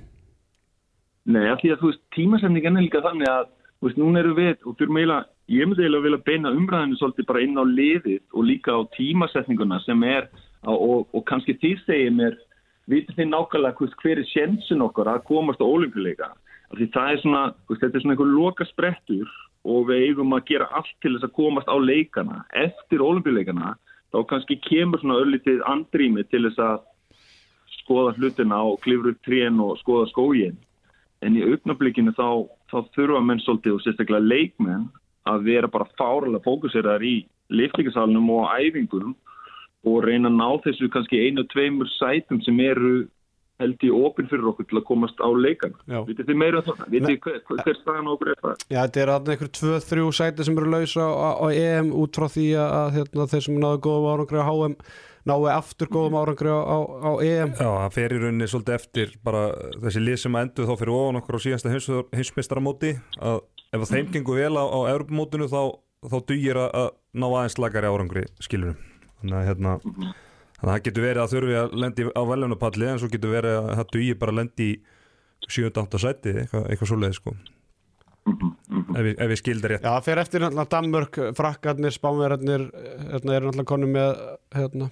[1.27, 3.47] Nei, af því að þú veist tímasendingin er líka þannig að
[3.83, 7.43] veist, núna eru við, og þurfum eiginlega, ég myndi eiginlega vilja beina umræðinu svolítið bara
[7.45, 10.29] inn á liðið og líka á tímasetninguna sem er,
[10.65, 12.37] og, og kannski því segir mér,
[12.89, 16.31] vitur þið nákvæmlega hver er sjensin okkar að komast á ólimpileika.
[16.75, 19.35] Því það er svona, hvist, þetta er svona einhver loka sprettur
[19.67, 22.41] og við eigum að gera allt til þess að komast á leikana.
[22.55, 23.75] Eftir ólimpileikana,
[24.11, 26.85] þá kannski kemur svona öllitið andrými til þess að
[27.81, 30.57] skoða hlutina og klifra upp trén og skoða skóginn
[31.25, 34.87] en í augnablikinu þá, þá þurfa menn svolítið og sérstaklega leikmenn
[35.27, 37.15] að vera bara fárlega fókuseraðar í
[37.53, 39.15] liftingasalunum og æfingunum
[39.87, 43.07] og reyna að ná þessu kannski einu, tveimur sætum sem eru
[43.61, 45.77] held ég opinn fyrir okkur til að komast á leikana.
[45.89, 45.99] Já.
[46.05, 46.81] Vitið þið meira um það?
[46.93, 48.65] Vitið þið hver, hver, hver staðan okkur er það?
[48.67, 52.27] Já, þetta er þarna einhver 2-3 sæti sem eru laus á, á, EM út frá
[52.33, 54.75] því að, að hérna, þeir sem náðu góðum árangri á HM
[55.27, 57.51] náðu aftur góðum árangri á, á, á EM.
[57.57, 59.41] Já, það fer í rauninni svolítið eftir bara
[59.83, 61.73] þessi lið sem endur þá fyrir ofan okkur á síðasta
[62.15, 62.93] heimsmeistaramóti.
[63.19, 63.41] Að
[63.75, 65.61] ef að þeim gengur vel á, á Europamótinu þá,
[66.07, 68.77] þá dugir að, að ná aðeins lagari árangri skilurum
[69.17, 70.13] þannig að hérna þannig
[70.61, 73.67] að það getur verið að þurfi að lendi á veljónapalli en svo getur verið að
[73.79, 74.77] það dugir bara að lendi í
[75.53, 77.33] 7-8 sæti eitthvað, eitthvað svoleið sko.
[78.27, 78.56] Ef, við-
[78.97, 82.67] ef við skildar rétt Já, það fer eftir náttúrulega Danmörk, frakkarnir, spánverðarnir
[83.13, 84.21] hérna, eru náttúrulega konum með
[84.57, 84.89] hérna,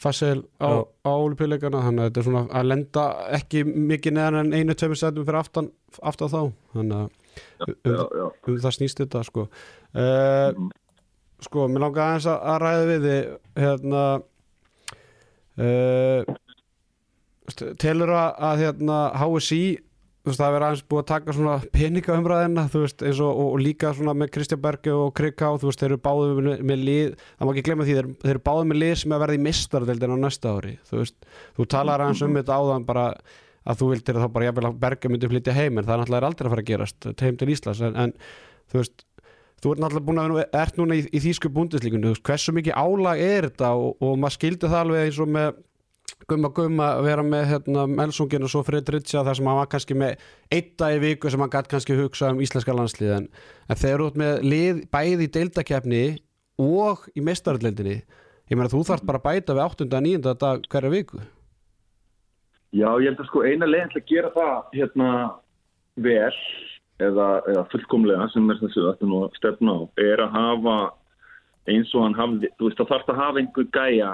[0.00, 0.84] Fassel á, Já.
[1.04, 3.02] á olupíleikana þannig að þetta er svona að lenda
[3.36, 5.68] ekki mikið neðan en einu tveimur sætum fyrir aftan,
[6.00, 6.40] aftan þá
[6.76, 7.08] þannig að
[7.66, 8.26] um, Já, já.
[8.48, 10.50] um það snýst þetta sko uh,
[11.44, 13.20] sko, mér langar aðeins að, að ræða við þið
[13.64, 14.02] hérna
[15.60, 16.34] uh,
[17.82, 19.62] telur að, að hérna HSI
[20.30, 24.14] veist, það er aðeins búið að taka svona peningaumræðina, veist, og, og, og líka svona
[24.16, 27.66] með Kristján Berge og Krikká veist, þeir eru báðið með, með lið það má ekki
[27.68, 30.18] glemma því, þeir, þeir eru báðið með lið sem er að verða í mistardeldin á
[30.24, 31.04] næsta ári þú
[31.58, 33.06] þú talar aðeins um þetta áðan bara
[33.68, 36.30] að þú vildir þá bara jafnvel að Berge myndi flytja heim, en það er náttúrulega
[36.30, 38.14] aldrei að fara að gerast heim til Íslands, en, en
[38.72, 39.04] þú veist
[39.60, 43.50] þú ert náttúrulega búin að ert núna í, í þýsku búndislíkunni, hversu mikið álag er
[43.50, 43.74] þetta?
[43.76, 45.60] Og, og maður skildi það alveg eins og með
[46.30, 49.96] gumma gumma að vera með hérna, Melsungin og svo Fredricia þar sem hann var kannski
[49.98, 53.28] með eitt dag í viku sem hann gætt kannski hugsa um íslenska landslið en,
[53.72, 56.04] þeir eru út með lið bæði í deildakefni
[56.60, 59.88] og í mestaröldinni ég meina þú þarft bara að bæta við 8.
[59.90, 60.34] og 9.
[60.44, 61.22] dag hverja viku
[62.70, 65.10] Já, ég held að sko eina til að gera það hérna
[65.98, 66.36] vel
[67.02, 70.76] eða, eða fullkomlega sem er þessu þetta nú að stefna á er að hafa
[71.70, 74.10] eins og hann hafði, þú veist það þarf að hafa einhver gæja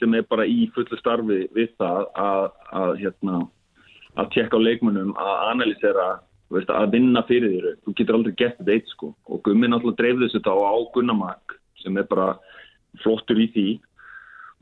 [0.00, 3.40] sem er bara í fullu starfi við það að, að hérna
[4.20, 6.06] að tjekka á leikmunum, að analysera
[6.52, 7.76] þú veist, að vinna fyrir þér.
[7.80, 9.12] Þú getur aldrei gett þetta eitt sko.
[9.32, 12.34] Og Gummi náttúrulega dreif þessu þá á Gunnamark sem er bara
[13.00, 13.68] flottur í því.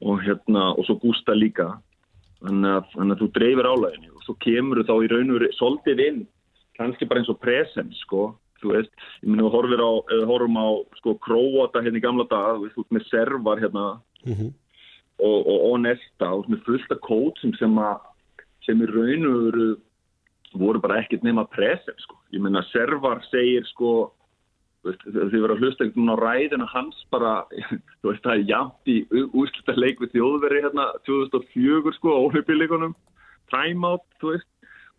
[0.06, 1.72] Og hérna og svo Gústa líka.
[2.44, 5.50] Þannig að, þannig að þú dreifir álæðinu og svo kemur þá í raun og veru
[5.58, 6.22] svolítið inn
[6.78, 8.30] kannski bara eins og presens sko.
[8.62, 9.92] Þú veist, ég minna við horfum á,
[10.30, 10.68] horfum á
[11.00, 13.84] sko króata hérna í gamla dag þú veist, þú með servar hérna
[15.20, 18.06] og, og, og nesta og með fullt af kótsum sem að
[18.66, 19.68] sem í raun og veru
[20.60, 22.16] voru bara ekkert nema presens sko.
[22.34, 24.10] Ég minna servar segir sko
[24.86, 27.34] veist, þið verður að hlusta ekkert núna á ræðina hans bara,
[28.00, 28.96] þú veist, það er jafnt í
[29.30, 32.96] úrslita leik við þjóðveri hérna 2004 sko, óhlaupileikunum
[33.52, 34.48] timeout, þú veist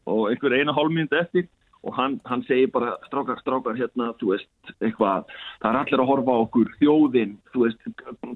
[0.10, 1.50] og einhver eina hálfmynd eftir
[1.82, 5.30] og hann, hann segir bara, strákar, strákar hérna, þú veist, eitthvað
[5.62, 7.88] það er allir að horfa okkur, þjóðin þú veist,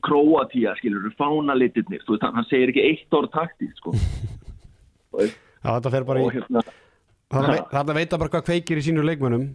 [0.07, 3.93] Króatíja, skilur fánalitirnir, þú veist, hann, hann segir ekki eitt orð taktið, sko
[5.65, 6.65] Já, þetta fer bara í hérna
[7.35, 9.45] þetta veit að bara hvað kveikir í sínu leikmönnum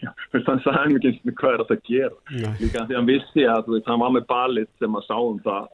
[0.00, 2.54] Já, þú veist, hann og hvað er þetta að gera Nei.
[2.64, 5.70] líka því hann vissi að veist, hann var með balit sem að sá um það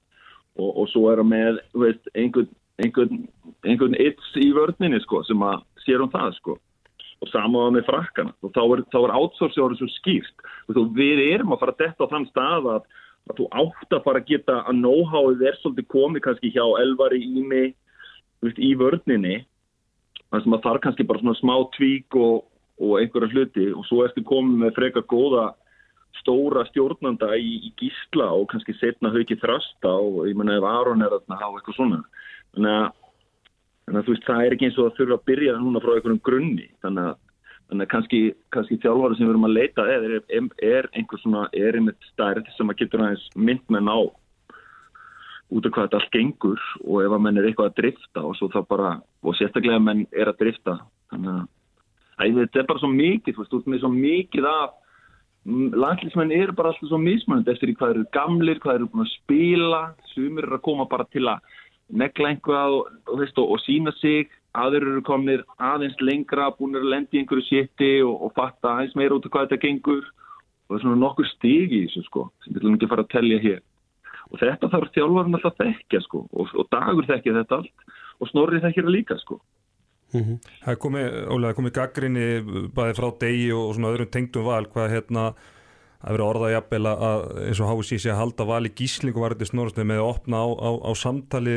[0.57, 2.53] og, og svo er hann með þú veist, einhvern,
[2.85, 3.25] einhvern,
[3.65, 6.57] einhvern its í vörninni sko, sem að sér um það sko.
[7.27, 8.35] Og saman með frakkana.
[8.47, 10.47] Og þá er, er outsource orðið svo skýrt.
[10.71, 12.87] Og við erum að fara að detta á þann stað að,
[13.27, 17.21] að þú átt að fara að geta að know-howið er svolítið komið kannski hjá Elvari
[17.27, 17.65] Ími
[18.47, 19.37] í vörninni
[20.31, 22.45] þar sem að þarf kannski bara svona smá tvík og,
[22.83, 23.71] og einhverja hluti.
[23.75, 25.49] Og svo ertu komið með frekar góða
[26.21, 31.05] stóra stjórnanda í, í gísla og kannski setna hauki þrasta og ég menna ef Aron
[31.05, 32.01] er að hafa eitthvað svona.
[32.57, 32.87] Þannig að,
[33.87, 35.95] þannig að þú veist það er ekki eins og að þurfa að byrja núna frá
[35.95, 36.69] einhverjum grunni.
[36.85, 37.17] Þannig að,
[37.71, 38.21] þannig að kannski,
[38.55, 42.55] kannski þjálfari sem við erum að leita er, er, er einhver svona er einmitt stærð
[42.57, 43.97] sem að getur aðeins mynd með ná
[45.47, 48.33] út af hvað þetta allt gengur og ef að menn er eitthvað að drifta og
[48.35, 48.89] svo það bara,
[49.23, 50.81] og sérstaklega menn er að drifta.
[51.13, 51.45] Þannig að
[52.17, 54.77] Æ, þetta er bara svo mikið, þú veist, veist, með svo mikið af
[55.83, 59.13] landlýsmenn eru bara alltaf svo mismunandi eftir í hvað eru gamlir, hvað eru búin að
[59.13, 59.83] spila.
[60.15, 61.45] Sumir eru að koma bara til að
[61.89, 67.21] negla einhvað og, og, og, sína sig, aður eru komnir aðeins lengra, búin að lendi
[67.21, 70.05] einhverju sétti og, og fatta aðeins meira út af hvað þetta gengur.
[70.67, 73.13] Og það er svona nokkur stig í þessu sko, sem við ætlum ekki fara að
[73.13, 73.61] telja hér.
[74.33, 77.93] Og þetta þarf þjálfarinn alltaf að þekkja sko og, dagur þekkja þetta allt.
[78.17, 79.39] Og snorri þekkja það líka sko.
[80.17, 82.27] Það er komið, ólega, komið gaggrinni
[82.75, 85.25] bæði frá degi og svona öðrum tengdum val hvað hérna
[86.03, 89.35] að vera orðað jafnvel að eins og HSI sé að halda val í gíslingu var
[89.35, 91.57] þetta snorðstöð með að opna á, á, á samtali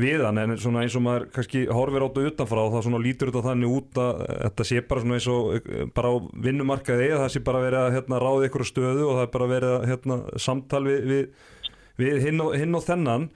[0.00, 0.40] við hann.
[0.40, 4.24] En eins og maður kannski horfir áttu utanfrá og það lítur þetta þannig út að
[4.30, 6.14] þetta sé bara eins og bara á
[6.48, 9.50] vinnumarkaði eða það sé bara verið að hérna, ráða ykkur stöðu og það er bara
[9.54, 11.48] verið að hérna, samtal við, við,
[12.00, 13.30] við hinn, og, hinn og þennan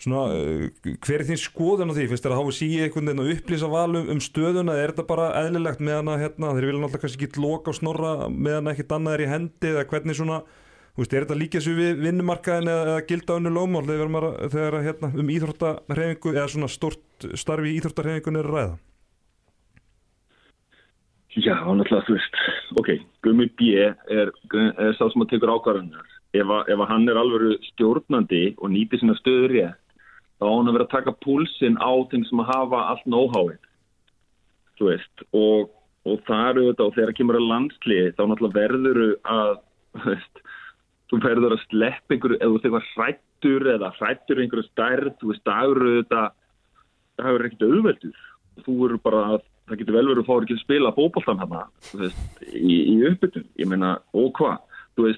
[0.00, 2.06] svona, uh, hver er þín skoðun á því?
[2.10, 5.28] Finnst þér að háa síði einhvern veginn að upplýsa valum um stöðuna, er þetta bara
[5.42, 8.96] eðlilegt með hana hérna, þeir vilja náttúrulega kannski ekki loka og snorra með hana ekkit
[8.96, 10.42] annað er í hendi eða hvernig svona,
[10.98, 15.34] veist, er þetta líka svo við vinnumarkaðin eða, eða gilda önnu lómál þegar, hérna, um
[15.36, 18.78] íþróttarhefingu eða svona stort starfi í íþróttarhefingun er að ræða?
[21.38, 22.38] Já, náttúrulega, þú veist,
[22.80, 22.88] ok,
[23.22, 26.08] Gummi B er, er sá sem að tekur ákvarðanar.
[26.34, 29.79] Ef, að- ef að hann er alveg stjórnandi og nýtir sína stöður rétt,
[30.40, 33.06] þá á hann að vera að taka púlsinn á þeim sem hafa allt
[34.88, 35.68] veist, og,
[36.08, 39.52] og það eru þetta, og þegar kemur að landslið, þá náttúrulega verður að,
[40.06, 40.42] veist,
[41.10, 45.74] þú verður að sleppa einhverju, eða eitthvað hrættur eða hrættur einhverju stærð, þú veist, það
[45.74, 46.24] eru þetta,
[47.20, 48.26] það eru ekkert auðveldur.
[48.60, 49.38] Þú eru bara að
[49.70, 51.62] það getur vel verið að fá ekki að spila fótboltan hana
[52.00, 53.46] veist, í, í uppbytun.
[53.60, 54.58] Ég meina, og hvað?
[54.96, 55.12] Þú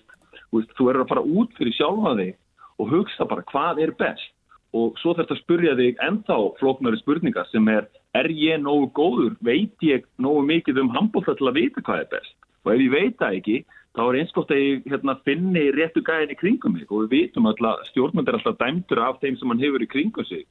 [0.53, 2.35] þú þú verður að fara út fyrir sjálfa þig
[2.83, 4.33] og hugsa bara hvað er best
[4.73, 8.91] og svo þarf þetta að spurja þig ennþá flóknari spurningar sem er er ég nógu
[8.97, 12.35] góður, veit ég nógu mikið um handbólta til að vita hvað er best?
[12.65, 13.57] Og ef ég veit það ekki
[13.97, 16.89] þá er einskótt að ég hérna, finni réttu gæðin í kringum mig.
[16.89, 20.29] Og við vitum alltaf stjórnmynd er alltaf dæmdur af þeim sem hann hefur í kringum
[20.29, 20.45] sig.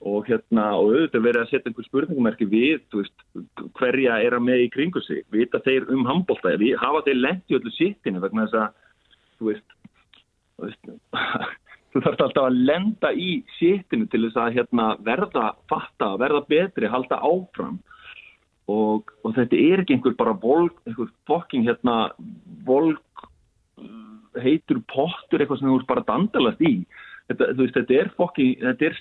[0.00, 3.24] Og hérna og auðvitað verið að setja einhver spurningumerki við veist,
[3.76, 5.26] hverja er að með í kringu sig?
[5.32, 8.70] Vita þeir um handbólta hafa þeir lent í öllu sittinu vegna þess að
[9.36, 9.76] þú veist,
[10.56, 10.94] þú, veist,
[11.90, 16.90] þú þarfst alltaf að lenda í sittinu til þess að hérna, verða fatta, verða betri,
[16.90, 17.80] halda áfram.
[18.70, 22.12] Og, og þetta er ekki einhver bara volk, einhver fokking hérna
[22.66, 23.26] volk
[24.38, 26.74] heitur pottur eitthvað sem þú bara dandalast í.
[27.30, 28.96] Þetta, veist, þetta er fokki, þetta er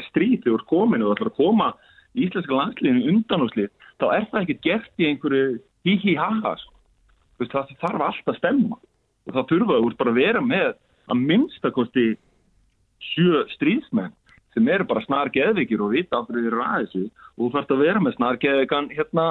[0.00, 1.70] er stríð þegar þú ert komin og ætlar að koma
[2.16, 5.48] í íslenska landsliðinu undan og slið, þá er það ekki gert í einhverju
[5.86, 6.76] hí-hí-ha-ha sko.
[7.40, 8.80] það þarf alltaf að stemma.
[9.28, 10.70] Og það þurfa þú bara að vera með
[11.10, 12.06] að minnstakosti
[13.10, 14.14] sjö stríðsmenn
[14.54, 17.12] sem eru bara snar geðvikir og vita af því þeir eru aðeins.
[17.36, 19.26] Og þú þarfst að vera með snar geðvikan hérna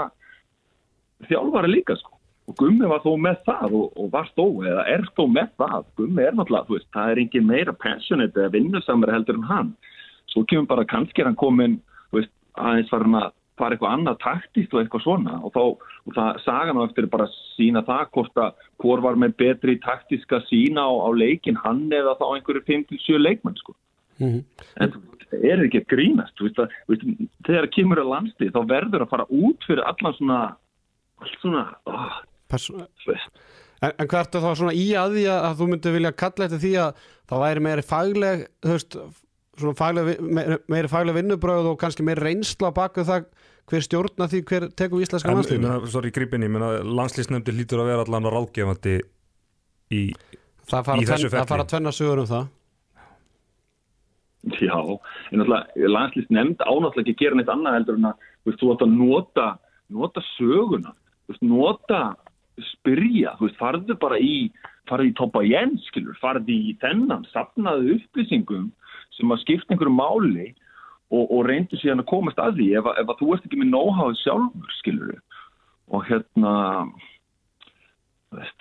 [1.27, 2.15] þjálfari líka sko.
[2.49, 5.83] Og Gummi var þó með það og, og var þó eða er þó með það.
[5.99, 9.75] Gummi er náttúrulega, veist, það er engin meira passionate eða vinnusamur heldur en hann.
[10.31, 11.77] Svo kemur bara kannski hann komin
[12.59, 15.35] aðeins var hann að fara eitthvað annað taktist og eitthvað svona.
[15.43, 15.61] Og þá,
[16.07, 20.41] og það sagan á eftir bara sína það hvort að hvort var með betri taktiska
[20.47, 23.75] sína á, á leikin hann eða þá einhverju 5-7 leikmenn sko.
[24.19, 24.43] Mm -hmm.
[24.83, 24.91] en
[25.29, 27.05] það er ekki að grínast þú veist, að, veist,
[27.47, 30.39] þegar það kemur að landslið þá verður að fara út fyrir allan svona
[31.19, 32.19] allt svona oh,
[33.79, 36.59] En, en hvert er þá svona í að því að þú myndi vilja kalla eftir
[36.59, 38.97] því að það væri meiri fagleg höfst,
[39.79, 40.09] fagleg,
[40.67, 43.29] meiri fagleg vinnubröð og kannski meiri reynsla baka það
[43.69, 48.35] hver stjórna því hver tekum íslenska landslýfni Sori, gripinni, landslýfsnefndi lítur að vera allan að
[48.37, 48.95] ráðgefandi
[49.93, 50.03] í, í
[50.69, 52.49] þessu ferli Það fara að tvenna sögur um það.
[54.59, 58.95] Já, en náttúrulega landslýfsnefnd ánáttúrulega ekki gera neitt annað heldur en að þú ætti að
[58.95, 59.47] nota
[59.89, 60.93] nota söguna,
[61.41, 62.01] nota
[62.73, 64.49] spyrja, þú veist, farðu bara í
[64.89, 68.69] farðu í topa jens, skilur farðu í þennan, sapnaðu upplýsingum
[69.17, 70.47] sem að skipta einhverju máli
[71.09, 73.71] og, og reyndu síðan að komast að því ef, ef að þú ert ekki með
[73.73, 75.21] nóháðu sjálfur, skilur
[75.89, 76.55] og hérna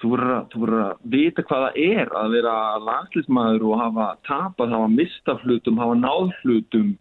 [0.01, 5.43] þú verður að vita hvað það er að vera landslýsmaður og hafa tapað, hafa mistað
[5.45, 6.95] hlutum hafa náð hlutum.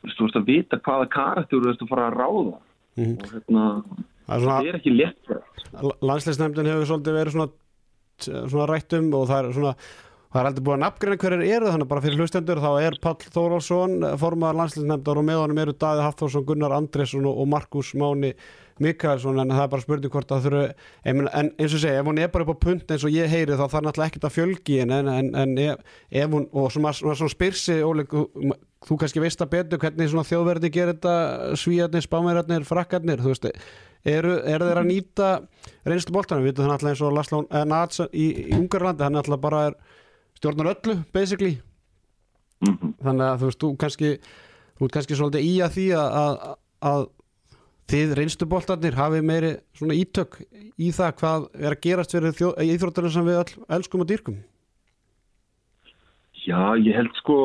[0.00, 2.60] Þú veist að vita hvaða karakter þú veist að fara að ráða.
[2.96, 3.16] Mm -hmm.
[3.18, 3.64] og hérna
[4.26, 5.24] það er ekki létt.
[6.02, 7.48] Landsleisnefndin hefur svolítið verið svona,
[8.46, 9.74] svona rættum og það er svona
[10.30, 13.18] það er aldrei búið að nafngreina hverjir eru þannig bara fyrir hlustendur þá er Pall
[13.34, 18.34] Þórálsson formaðar landsleisnefndar og með honum eru Daði Hafþórsson, Gunnar Andresson og Markus Máni
[18.80, 20.62] Mikaelsson en það er bara spurning hvort að þurfu
[21.10, 23.58] en eins og segja, ef hún er bara upp á punt eins og ég heyri
[23.58, 27.80] þá þarf náttúrulega ekkert að fjölgi en, en, en ef, hún, og svona, svona, spyrsi
[27.84, 33.50] Óli, þú kannski veist að betur hvernig þjóðverði gerir þetta svíjarnir, spámæjarnir, frakkarnir þú veist,
[34.08, 35.30] eru, eru þeir að nýta
[35.84, 39.44] reynslu bóltanum, við veitum það náttúrulega eins og Laszlo Nats í, í Ungarlandi, hann náttúrulega
[39.44, 39.80] bara er
[40.40, 41.60] stjórnar öllu, basically.
[42.60, 42.92] Mm -hmm.
[43.04, 44.08] þannig að þú veist, þú kannski
[44.76, 46.36] þú ert kannski svolítið í að því að, að,
[46.90, 47.02] að
[47.90, 50.38] þið reynstubóltarnir hafi meiri svona ítök
[50.78, 52.32] í það hvað er að gerast fyrir
[52.64, 54.38] íþróttarinn sem við all elskum og dýrkum.
[56.46, 57.38] Já, ég held sko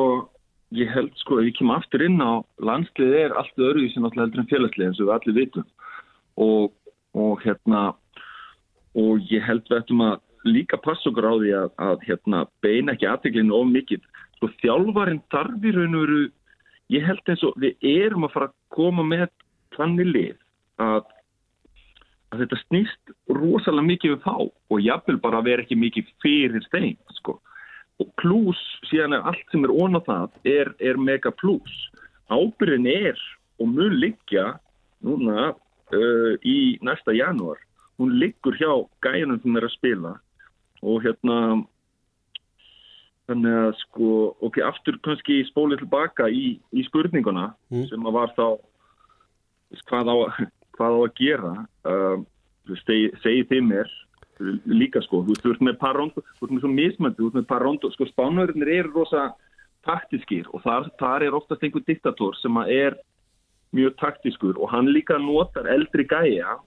[0.74, 4.26] ég held sko, ef ég kem aftur inn á landslið er allt öðru sem náttúrulega
[4.26, 5.66] heldur en félagslið eins og við allir vitum.
[6.36, 6.72] Og,
[7.16, 7.82] og hérna
[8.96, 10.16] og ég held við ættum að
[10.48, 14.06] líka passa okkur á því að, að hérna, beina ekki aðteglinu of mikið.
[14.36, 16.22] Sko þjálfarinn þarf í raun og veru
[16.92, 19.26] ég held eins og við erum að fara að koma með
[19.76, 20.36] þannig lið
[20.82, 21.02] að,
[22.30, 26.68] að þetta snýst rosalega mikið við þá og jáfnvel bara að vera ekki mikið fyrir
[26.72, 27.38] þeim sko.
[28.02, 31.76] og pluss síðan er allt sem er ón á það er, er mega pluss
[32.30, 33.20] ábyrðin er
[33.60, 34.56] og mun liggja
[35.06, 37.58] núna uh, í næsta janúar.
[37.96, 38.72] Hún liggur hjá
[39.04, 40.12] gæjanum sem er að spila
[40.86, 41.38] og hérna
[43.26, 44.08] þannig að sko
[44.46, 47.88] ok, aftur kannski spólið tilbaka í, í spurninguna Mm.
[47.90, 48.46] sem að var þá
[49.90, 50.16] hvað á,
[50.78, 51.54] hvað á að gera
[51.90, 52.18] uh,
[52.86, 53.90] segi, þið mér
[54.68, 57.28] líka sko, þú veist, þú ert með par rondo, þú ert með svo mismöndi, þú
[57.30, 59.26] ert með par rondo sko, spánverðinir eru rosa
[59.86, 62.98] taktískir og þar, þar er oftast einhver diktator sem að er
[63.76, 66.58] mjög taktískur og hann líka notar eldri gæja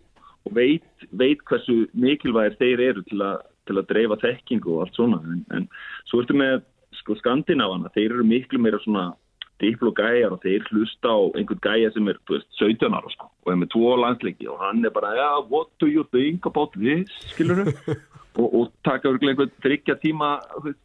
[0.48, 5.00] og veit, veit hversu mikilvægir þeir eru til að, til að dreifa þekkingu og allt
[5.00, 5.70] svona en, en
[6.10, 6.62] svo ertu með
[7.00, 9.12] sko skandinávana, þeir eru miklu meira svona
[9.60, 10.00] dipl og
[10.44, 13.96] þeir hlusta á einhvern gæja sem er veist, 17 ára sko, og er með tvo
[14.00, 17.12] landsleiki og hann er bara, ja, what do you think about this,
[18.40, 20.38] og, og taka einhvern þryggja tíma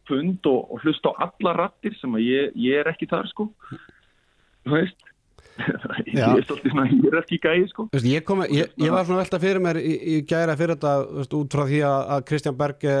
[0.09, 3.49] fund og, og hlusta á alla rattir sem að ég, ég er ekki þar sko.
[4.67, 5.14] Veist
[5.55, 9.21] ég er svolítið svona, ég ekki gæji sko Veist, ég, kom, ég, ég var svona
[9.23, 12.95] velta fyrir mér í, í gæra fyrir þetta út frá því að, Kristján Berge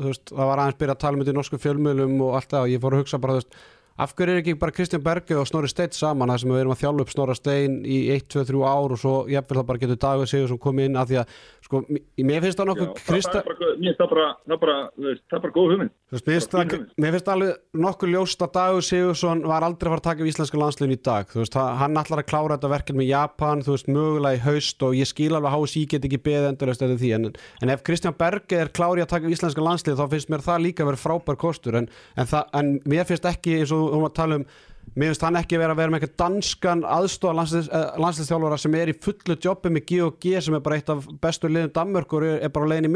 [0.00, 2.72] það var aðeins byrjað að tala um þetta í norsku fjölmjölum og allt það og
[2.72, 3.58] ég fór að hugsa bara veist,
[3.98, 6.72] af hverju er ekki bara Kristján Berge og Snorri Steinn saman þar sem við erum
[6.76, 9.82] að þjálfa upp Snorra Steinn í 1, 2, 3 ár og svo jafnvel það bara
[9.82, 11.82] getur dagur sigur sem komið inn af því að sko,
[12.22, 15.92] mér finnst það nokkuð það, það, það það er bara, góð hugmynd.
[16.12, 20.22] Mér finnst það- alveg nokkuð ljóst að dagur Sigursson var aldrei að fara að taka
[20.24, 21.32] við íslenska landsliðin í dag.
[21.32, 24.82] Veist, hann- hann ætlar að klára þetta verkefni með Japan þú veist, mögulega í haust
[24.82, 27.28] og ég skil alveg að HSI get ekki beðið endurist eftir því en,
[27.62, 30.64] en ef Kristján Berge er klári að taka við íslenska landslið þá finnst mér það
[30.66, 34.12] líka verið frábær kostur en, en, það, en mér finnst ekki eins og hún var
[34.12, 34.46] að tala um
[34.92, 38.92] mér finnst hann ekki vera að vera með eitthvað danskan aðstofa landsliðs, eh, sem er
[38.92, 42.42] í fullu jobbi með G&G sem er bara eitt af bestu liðum Danmörk og er,
[42.44, 42.92] er bara á leiðin í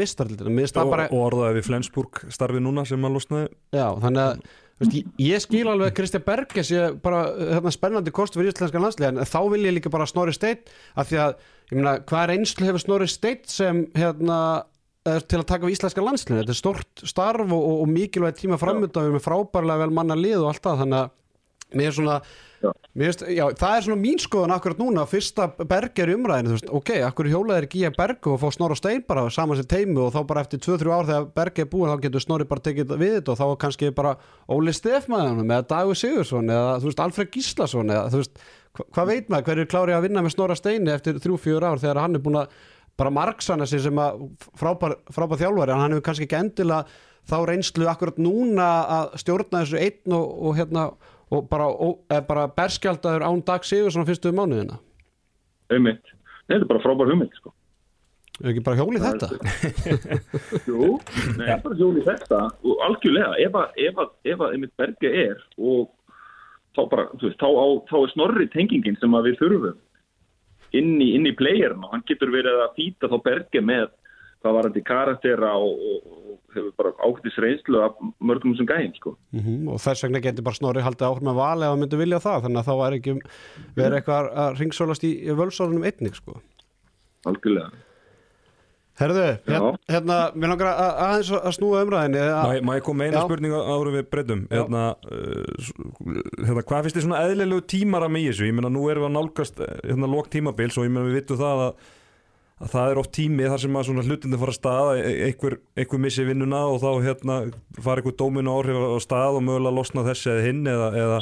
[0.77, 3.49] það og, bara og orðaði við Flensburg starfi núna sem að losnaði.
[3.73, 4.45] Já, þannig að
[4.77, 8.83] veist, ég, ég skil alveg að Kristján Berge sé bara hérna, spennandi kost fyrir íslenska
[8.83, 10.61] landslið en þá vil ég líka bara Snorri Steinn
[10.93, 11.37] af því að,
[11.71, 14.76] ég meina, hvað er einslu hefur Snorri Steinn sem hérna er
[15.27, 18.59] til að taka við íslenska landslið þetta er stort starf og, og, og mikilvæg tíma
[18.61, 20.83] framönda við erum frábærlega vel manna lið og allt það.
[20.83, 21.15] Þannig að
[21.77, 22.19] mér er svona
[22.97, 25.03] mér veist, já, það er svona mín skoðun akkurat núna.
[25.09, 28.77] Fyrsta Berge er umræðinu veist, ok, akkur hjólaðir ekki í að Berge og fá Snorra
[28.79, 31.91] Steinn bara saman sem teimi og þá bara eftir 2-3 ár þegar Berge er búin
[31.91, 34.15] þá getur Snorri bara tekið við þetta og þá er kannski bara
[34.57, 38.23] Óli Stefmaðanum eða Dagur Sigursson eða veist Alfred Gíslason eða
[38.77, 39.45] hva, hvað veit maður?
[39.51, 42.41] Hverju er klárið að vinna með Snorra Steini eftir 3-4 ár þegar hann er búin
[42.41, 42.57] að
[42.97, 44.23] bara marksana sig sem að
[44.57, 46.85] frábær, frábær þjálfari en hann hefur kannski ekki endilega
[47.27, 50.87] þá reynslu akkurat núna að stjórna þessu einn og, og hérna
[51.27, 51.67] og bara,
[52.27, 54.79] bara berskjaldaður án dag sigur svona fyrstu mánuðina?
[55.67, 55.97] Nei,
[56.47, 57.51] þetta er bara frábær hugmynd sko.
[58.37, 59.27] Er ekki bara hjólið þetta?
[60.69, 60.95] Jú,
[61.39, 62.41] nei, bara hjóli þetta.
[62.61, 65.87] Og algjörlega, ef að, ef að, ef að einmitt bergi er og
[66.77, 69.79] þá bara, þú veist, þá, á, þá er snorri tengingin sem að við þurfum
[70.75, 73.87] inn í, inn í playerin og hann getur verið að fýta þá bergi með
[74.41, 78.67] hvað var hann til karaktera og, og, og hefur bara ákvæmtis reynslu af mörgum sem
[78.69, 79.15] gæðin, sko.
[79.35, 82.21] mm og þess vegna getur bara snorri haldið áhrif með val ef hann myndi vilja
[82.23, 83.17] það þannig að þá er ekki
[83.79, 86.39] verið eitthvað að ringsólast í, í völsórunum einnig sko
[87.27, 87.71] Algjörlega.
[88.97, 93.05] Herðu, hérna, hérna mér langar að, að aðeins að snúa umræðinni Má má ég koma
[93.05, 93.25] eina Já.
[93.27, 94.41] spurningu árum við breytum?
[94.49, 94.85] Hérna,
[95.61, 95.75] s-
[96.47, 99.15] hérna, hvað finnst þið svona eðlilegu tímara með þessu, ég meina nú erum við að
[99.19, 101.85] nálgast eh, hérna lók tímabils og ég meina við vitum það að,
[102.65, 105.15] að það er oft tími þar sem að svona hlutindi fara að stað að e-
[105.29, 107.37] einhver, einhver missi vinnuna og þá hérna
[107.85, 111.19] fara einhver dóminu áhrif á stað og mögulega losna þessi eða hinn eða, eða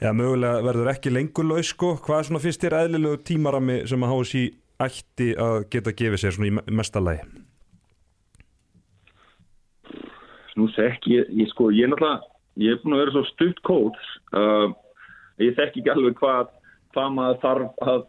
[0.00, 4.02] eða mögulega verður ekki lengur laus sko, hvað er svona fyrst þér eðlilegu tímarami sem
[4.08, 4.42] að HSI
[4.82, 7.22] ætti að geta gefið sér svona í me- mesta lagi
[10.56, 12.28] Nú þekk ég, ég sko, ég er náttúrulega,
[12.64, 14.70] ég er búin að vera svo stutt kóts, uh,
[15.42, 16.52] ég þekk ekki alveg hvað,
[16.96, 18.06] hvað maður þarf að,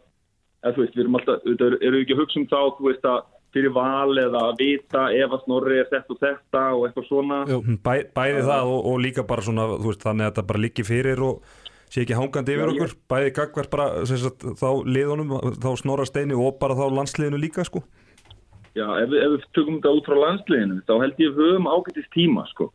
[0.63, 3.09] eða þú veist, við erum alltaf, eru við ekki að hugsa um þá, þú veist,
[3.11, 3.19] að
[3.57, 7.37] fyrir val eða að vita ef að snorri er þetta og þetta og eitthvað svona.
[7.51, 7.59] Jú.
[7.83, 10.87] Bæ, bæði það og, og líka bara svona þú veist, þannig að þetta bara liggi
[10.87, 11.53] fyrir og
[11.91, 12.95] sé ekki hangandi yfir okkur.
[13.11, 15.33] bæði gagvert bara sagt, þá liðunum,
[15.63, 17.83] þá snorra steini og bara þá landsliðinu líka sko.
[18.77, 22.11] Já, ef, ef við tökum þetta út frá landsliðinu, þá held ég við höfum ágætist
[22.13, 22.69] tíma, sko.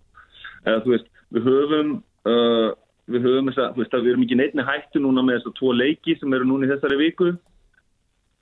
[0.64, 1.92] Eða þú veist, við höfum,
[2.32, 2.68] uh,
[3.12, 5.74] við höfum þess að, að við erum ekki neittni hættu núna með þess að tvo
[5.76, 7.30] leiki sem eru núna í þessari viku,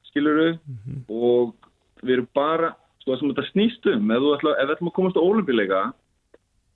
[0.08, 0.40] skilur
[1.10, 1.52] og
[2.00, 4.96] við erum bara, sko, það sem þetta snýst um, ef, ætla, ef við ætlum að
[4.96, 5.84] komast á ólimpileika,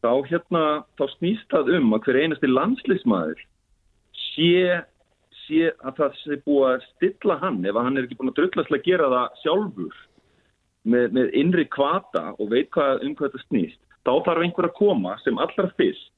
[0.04, 0.64] þá hérna,
[1.00, 3.44] þá snýst það um að hver einasti landsliðsmaður
[4.34, 4.80] sé,
[5.44, 8.74] sé að það sé búið að stilla hann ef hann er ekki búin að drullast
[8.74, 10.02] að gera það sjálfur
[10.84, 14.78] með, með innri kvata og veit hvað, um hvað þetta snýst þá þarf einhver að
[14.78, 16.10] koma sem allra fyrst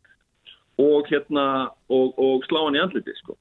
[0.83, 1.47] og hérna
[1.89, 3.37] og, og slá hann í andliti sko.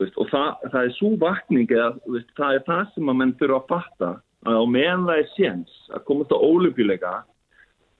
[0.00, 3.72] Og það, það er svo vakning veist, það er það sem að menn þurfa að
[3.74, 4.10] fatta
[4.48, 7.14] að á meðan það er séns að komast á ólumbíleika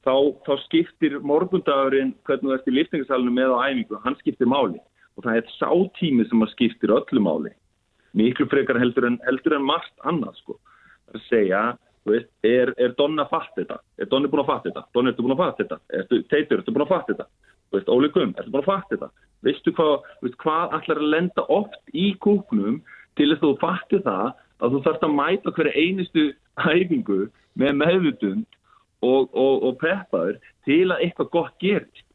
[0.07, 0.15] þá,
[0.47, 4.81] þá skiptir morgundagurinn hvernig þú ert í liftingarsalunum með á æfingu, hann skiptir máli
[5.17, 7.55] og það er sátími sem að skiptir öllu máli
[8.17, 10.59] miklu frekar heldur en, heldur en margt annað sko.
[11.15, 11.61] að segja
[12.09, 15.37] veist, er, er Donna fatt þetta er Donni búin að fatt þetta, Donni ertu búin
[15.37, 17.29] að fatt þetta ertu, Teitur, ertu búin að fatt þetta
[17.71, 19.09] Veist, Óli Gumm, ertu búin að fatta þetta?
[19.47, 22.81] Veistu hvað, veist, hvað allar að lenda oft í kúknum
[23.19, 24.25] til þess að þú fatti það
[24.61, 26.25] að þú þarfst að mæta hverja einustu
[26.61, 27.21] hæfingu
[27.61, 28.59] með meðvutund
[29.07, 32.07] og, og, og preppaður til að eitthvað gott gerist.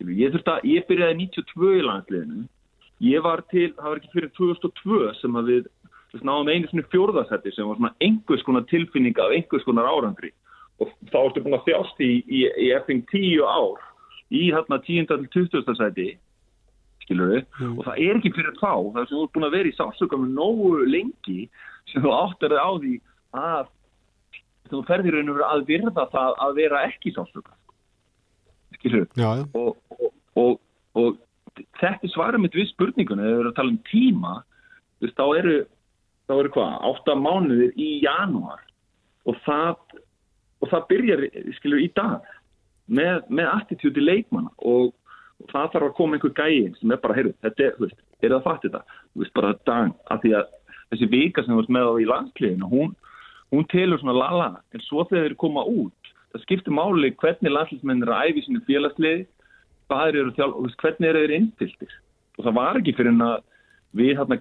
[0.00, 2.46] Skilu, ég, að, ég byrjaði 92 í landsliðinu,
[3.04, 5.66] ég var til, það var ekki fyrir 2002 sem að við
[6.24, 10.32] náðum einu svona fjórðarsætti sem var svona einhvers konar tilfinning af einhvers konar árangri
[10.80, 13.84] og þá ertu búin að þjást í, í, í effing 10 ár
[14.32, 15.06] í hérna 10.
[15.10, 15.76] til 20.
[15.76, 16.08] sæti
[17.04, 17.76] skilur við, mm.
[17.76, 20.26] og það er ekki fyrir þá, það sem þú ert búin að vera í sásökum
[20.32, 21.38] nógu lengi
[21.92, 22.96] sem þú áttar þig á því
[23.44, 23.70] að
[24.70, 28.59] þú ferðir verið að virða það að vera ekki sásökum skilur við Já, já.
[29.58, 30.60] Og, og, og,
[30.94, 34.34] og þetta svarar mitt við spurningunni, þegar við erum að tala um tíma
[35.00, 35.56] veist, þá eru
[36.30, 38.62] þá eru hvað, 8 mánuðir í janúar
[39.28, 39.98] og það
[40.60, 41.22] og það byrjar,
[41.56, 42.26] skilur, í dag
[42.90, 44.92] með, með attitúti leikmanna og,
[45.40, 48.02] og það þarf að koma einhver gæin sem er bara, heyrðu, þetta er, þú veist,
[48.20, 48.98] er það að fatta þetta?
[49.00, 50.50] Þú veist, bara dang, af því að
[50.90, 52.92] þessi vika sem þú veist með á í landsliðinu, hún,
[53.54, 55.96] hún telur svona lala, en svo þegar þeir koma út,
[56.32, 59.26] það skiptir máli hvernig landsliðsmenn er að æfi sínu félagsliði,
[59.90, 61.94] eru þjálf, hvernig eru þeir innfylgtir.
[62.38, 63.38] Og það var ekki fyrir en að
[63.98, 64.38] við hérna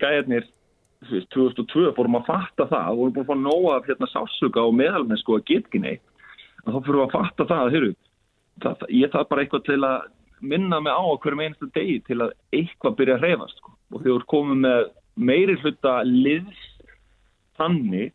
[1.07, 4.65] veist, 2002 fórum að fatta það og vorum búin að fá nóga af hérna sásuga
[4.67, 6.05] og meðalmennsku að geta ekki neitt,
[6.65, 7.91] að þá fyrir að fatta það að, heyrðu,
[8.65, 9.99] það, ég þarf bara eitthvað til að
[10.39, 13.75] minna mig á hverjum einstu degi til að eitthvað byrja að hreyfast sko.
[13.93, 16.61] og þú komum með meiri hluta liðs
[17.59, 18.13] þannig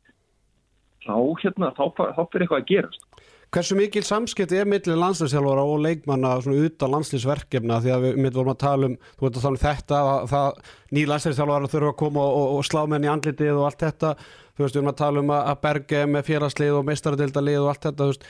[1.04, 3.08] þá, hérna, þá, þá fyrir eitthvað að gerast.
[3.54, 8.34] Hversu mikil samskipti er millir landslýsjálfara og leikmanna svona utan landslýsverkefna því að við mitt
[8.34, 11.92] vorum að tala um, þú veit að tala um þetta að það ný landslýsjálfara þurfa
[11.92, 14.80] að koma og, og, og slá menn í andlitið og allt þetta þú veist við
[14.80, 18.26] vorum að tala um að berge með félagslið og meistaradildalið og allt þetta veist,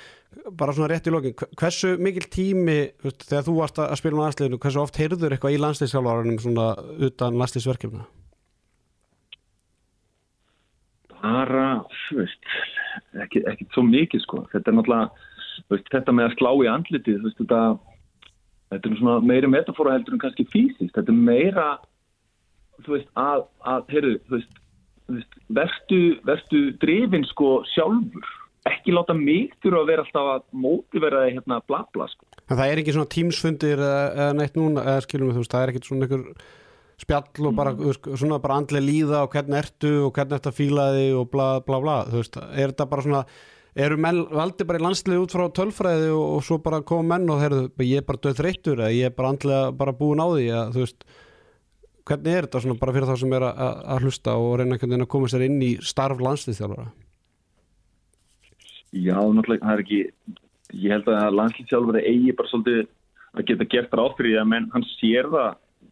[0.60, 4.26] bara svona rétt í lokin hversu mikil tími veist, þegar þú varst að spila með
[4.26, 6.68] landsliðinu, hversu oft heyrður eitthvað í landslýsjálfaranum svona
[7.08, 8.04] utan landslýsverkefna?
[11.24, 11.68] Bara,
[12.04, 12.52] þú veist
[13.24, 14.42] ekki, ekki svo mikið sko.
[14.52, 15.30] Þetta er náttúrulega,
[15.72, 17.60] veist, þetta með að slá í andlitið, veist, þetta
[18.74, 21.66] þetta er svona meira metafóra heldur en kannski fysiskt, þetta er meira
[22.82, 24.56] þú veist, að, að heyrðu, þú veist,
[25.14, 28.32] veist verstu, verstu drifin sko sjálfur.
[28.64, 32.28] Ekki láta mig þurfa að vera alltaf að mótivera það hérna bla bla sko.
[32.48, 35.64] En það er ekki svona tímsfundir eða neitt núna, eða skilum við þú veist, það
[35.64, 36.24] er ekki svona einhver
[37.04, 38.14] spjall og bara, mm.
[38.16, 41.48] svona bara andlega líða og hvernig ertu og hvernig ertu að fíla þig og bla
[41.64, 43.26] bla bla, þú veist, er þetta bara svona
[43.74, 47.42] eru valdi bara í landslið út frá tölfræði og, og svo bara koma menn og
[47.42, 50.46] þeirðu, ég er bara döð þreyttur eða ég er bara andlega bara búin á því
[50.54, 51.06] að þú veist,
[52.08, 55.08] hvernig er þetta svona bara fyrir þá sem er að, að hlusta og reyna að
[55.10, 56.86] koma sér inn í starf landsliðstjálfara?
[58.94, 60.00] Já, náttúrulega, það er ekki
[60.84, 62.84] ég held að landsliðstjálfara eigi bara svolítið
[63.34, 65.50] að geta gert ráð fyrir því að menn, hann sér það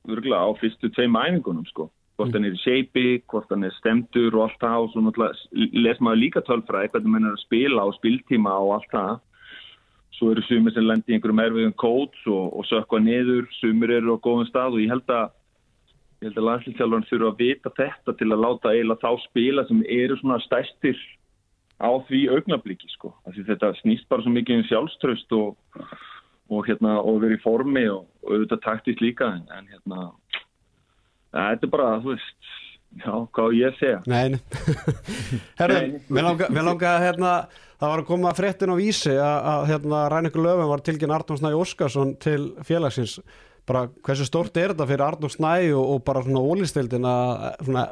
[0.09, 1.90] örgulega á fyrstu tveim æfingunum sko.
[2.18, 5.68] Hvort hann er í seipi, hvort hann er stemtur og allt það og svo náttúrulega
[5.86, 9.14] les maður líka tölfræði hvernig mann er að spila og spiltíma og allt það.
[10.18, 14.18] Svo eru sumir sem lendir í einhverjum erfiðum kóts og, og sökka niður, sumir eru
[14.18, 15.32] á góðum stað og ég held að
[16.22, 19.82] ég held að landslýstjálfarn þurfa að vita þetta til að láta eiginlega þá spila sem
[19.90, 21.00] eru svona stæstir
[21.82, 25.57] á því augnabliki sko, því þetta snýst bara svo mikið um sjálfströst og
[26.51, 30.09] og hérna og verið í formi og, og auðvitað taktist líka en, en hérna
[31.32, 32.51] þetta er bara, þú veist
[33.01, 34.01] já, hvað ég segja?
[34.11, 34.40] Nei,
[35.61, 35.78] herru,
[36.09, 37.36] við langaðum langa, hérna,
[37.78, 41.55] það var að koma fréttin á vísi að hérna Rænikur Löfum var tilkynna Arnón Snæ
[41.57, 43.20] Óskarsson til félagsins.
[43.68, 47.86] Bara hversu stórt er þetta fyrir Arnón Snæ og, og bara svona ólistildin að svona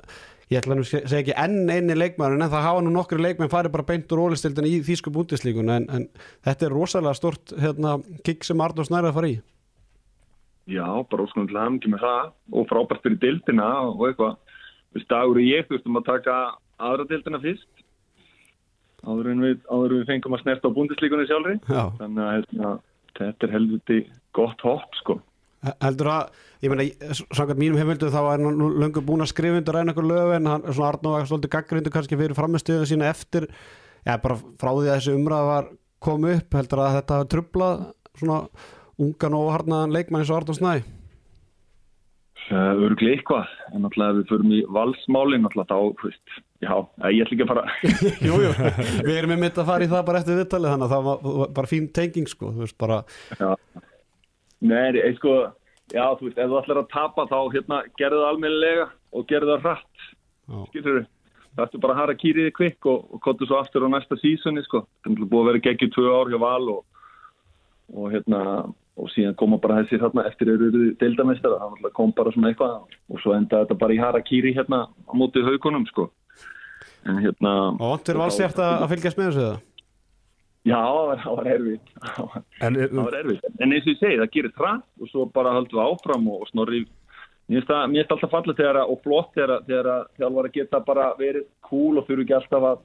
[0.51, 3.75] ég ætla að segja ekki enn einni leikmæður en það hafa nú nokkru leikmæn farið
[3.77, 6.09] bara beint úr ólistildin í þýsku búndislíkun en, en
[6.47, 9.37] þetta er rosalega stort hérna, kikk sem Arnó Snæri að fara í.
[10.71, 14.37] Já, bara óskonlega hafði með það og frábært fyrir dildina og eitthvað.
[14.91, 16.37] Við stagur ég þurftum að taka
[16.83, 17.87] aðra dildina fyrst
[19.07, 19.59] áður en við,
[19.95, 21.57] við fengum að snerta á búndislíkunni sjálfri.
[21.71, 21.85] Já.
[22.03, 22.73] þannig að hérna,
[23.17, 24.01] þetta er helviti
[24.37, 25.21] gott hopp sko
[25.61, 29.77] heldur að, ég meina, sannkvæmt mínum heimildu þá er hann löngu búin að skrifa undir
[29.77, 33.49] ræna ykkur lög en hann, svona Arnó var svolítið gaggrindu kannski fyrir framistöðu sína eftir,
[34.07, 35.69] já bara frá því að þessi umræð var
[36.01, 37.83] komið upp, heldur að þetta hafi trublað
[38.23, 38.41] svona
[39.01, 40.81] ungan og harnaðan leikmann eins og Arnur Snæ?
[42.51, 46.73] Örgli eitthvað, en ef við förum í valsmálin, náttúrulega þá, veist, já,
[47.05, 47.65] eh, ég ætla ekki að fara,
[48.27, 48.51] Jú, jú,
[49.07, 51.23] við erum með mitt að fara í það bara eftir viðtalið þannig að það var,
[51.37, 52.99] var bara fín tenging sko, þú veist bara
[53.39, 53.53] já,
[54.61, 55.37] nei, nei, sko,
[55.93, 59.57] já, þú veist, ef þú ætlar að tapa þá, hérna, gerðu það almennilega og gerðu
[59.57, 60.05] það rætt,
[60.69, 61.09] skilur við,
[61.55, 64.65] það ertu bara að hara kýriði kvikk og, og kottu svo aftur á næsta sísoni,
[64.67, 66.85] sko, það er búið að vera geggjur tvö ár hjá val og,
[67.97, 68.43] og hérna,
[69.01, 73.23] og síðan koma bara þessi þarna eftir eru deildamestara, það kom bara svona eitthvað og
[73.23, 76.11] svo enda þetta bara í hara kýri hérna á móti haugunum, sko,
[77.09, 79.59] en hérna, og vant fyrir valsjæft að að fylgjast með þessu það
[80.67, 82.29] já, það var, það erfitt, það
[82.61, 83.45] En er, það var erfitt.
[83.61, 86.43] En eins og ég segi, það gerir trætt og svo bara höldum við áfram og,
[86.45, 86.83] og snorri
[87.51, 90.57] mér finnst það- alltaf falla þegar að- og flott þegar, að- þegar að þjálfar að
[90.59, 92.83] geta bara verið cool og þurfu ekki alltaf að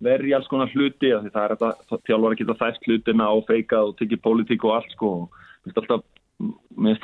[0.00, 3.96] verja alls konar hluti það er þetta þjálfar að geta þæst hlutina og feikað og
[4.00, 6.02] tekið pólitík og allt sko mér finnst alltaf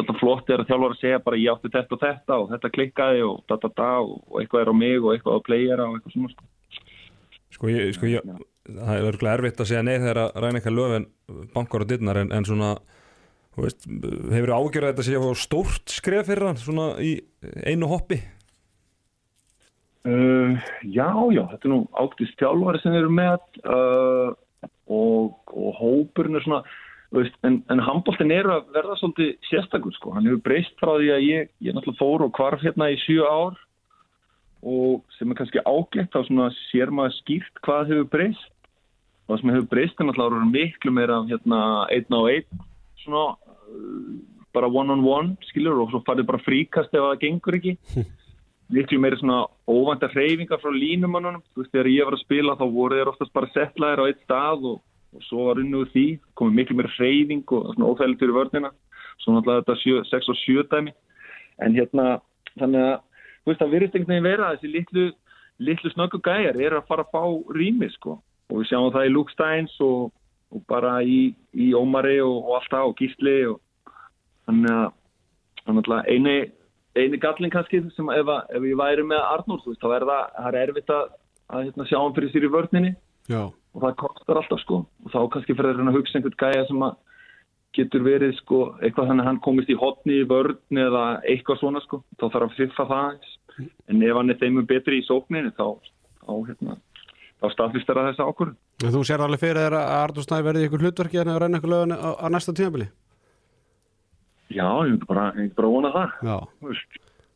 [0.00, 2.70] alltaf flott þegar að þjálfar að segja bara ég átti þetta og þetta og þetta
[2.72, 5.88] klikkaði og da da da og, og eitthvað er á mig og eitthvað á playera
[5.90, 6.44] og eitthvað svona sko.
[7.52, 8.24] sko, ég, sko ég,
[8.66, 11.08] það er örgulega erfitt að segja nei þegar að ræna eitthvað löfin
[11.54, 12.70] bankar og dittnar en, en svona
[13.56, 13.86] veist,
[14.32, 17.12] hefur ágjörð að þetta að fá stórt skref fyrir hann svona í
[17.66, 18.20] einu hoppi?
[20.06, 20.54] Uh,
[20.86, 24.34] já, já, þetta er nú áttist þjálfari sem eru með uh,
[24.86, 26.60] og, og hópurinn er svona,
[27.16, 31.10] veist, en, en handbóltin er að verða svolítið sérstakur sko, hann hefur breyst frá því
[31.16, 33.58] að ég, ég náttúrulega fór og kvarf hérna í sjö ár
[34.66, 38.52] og sem er kannski ágætt þá svona sér maður skýrt hvað hefur breyst
[39.26, 41.60] og það sem hefur breyst er náttúrulega miklu meira hérna
[41.90, 42.64] einn á einn
[43.02, 44.12] svona uh,
[44.54, 47.76] bara one on one skilur og svo farið bara fríkast ef það gengur ekki
[48.76, 51.42] miklu meiri svona óvænta hreyfingar frá línumannunum.
[51.54, 54.22] Þú veist, þegar ég var að spila þá voru þeir oftast bara settlaðir á eitt
[54.24, 54.80] stað og,
[55.14, 56.06] og svo var unnið úr því,
[56.38, 58.72] komið miklu meiri hreyfing og svona óþægilegt fyrir vörnina.
[59.22, 60.96] Svo náttúrulega þetta sjö, 6 og 7 dæmi.
[61.64, 62.08] En hérna,
[62.56, 62.96] þannig að,
[63.42, 65.06] þú veist, það virðist einhvern veginn vera þessi litlu,
[65.68, 68.18] litlu snöggu gæjar eru að fara að fá rými, sko.
[68.50, 70.12] Og við sjáum það í Luke Steins og,
[70.54, 73.58] og bara í, í Ómari og, og allt það og Gísli og
[74.46, 74.86] þannig að,
[75.64, 76.36] þannig að eini
[76.96, 80.22] eini gallin kannski sem ef, ef ég væri með Arnór þú veist, þá er það,
[80.36, 81.10] það er erfitt að,
[81.50, 82.92] að hérna, sjá hann fyrir sér í vörninni.
[83.26, 84.78] Já, og það kostar alltaf sko.
[85.04, 86.96] Og þá kannski fyrir að hugsa einhvern gæja sem að
[87.76, 91.82] getur verið sko eitthvað þannig að hann komist í hotni í vörn eða eitthvað svona
[91.84, 93.30] sko, þá þarf að fiffa það
[93.90, 95.76] en ef hann er þeimur betri í sókninni þá,
[96.22, 96.76] þá hérna
[97.40, 98.28] þá staðfistar að þessa
[98.86, 101.60] en þú sér alveg fyrir þér að Arnur Snæ verði ykkur hlutverki en að reyna
[101.60, 102.88] ykkur lögin á, á næsta tímabili
[104.46, 105.24] Já, ég myndi bara,
[105.56, 106.44] bara vona það.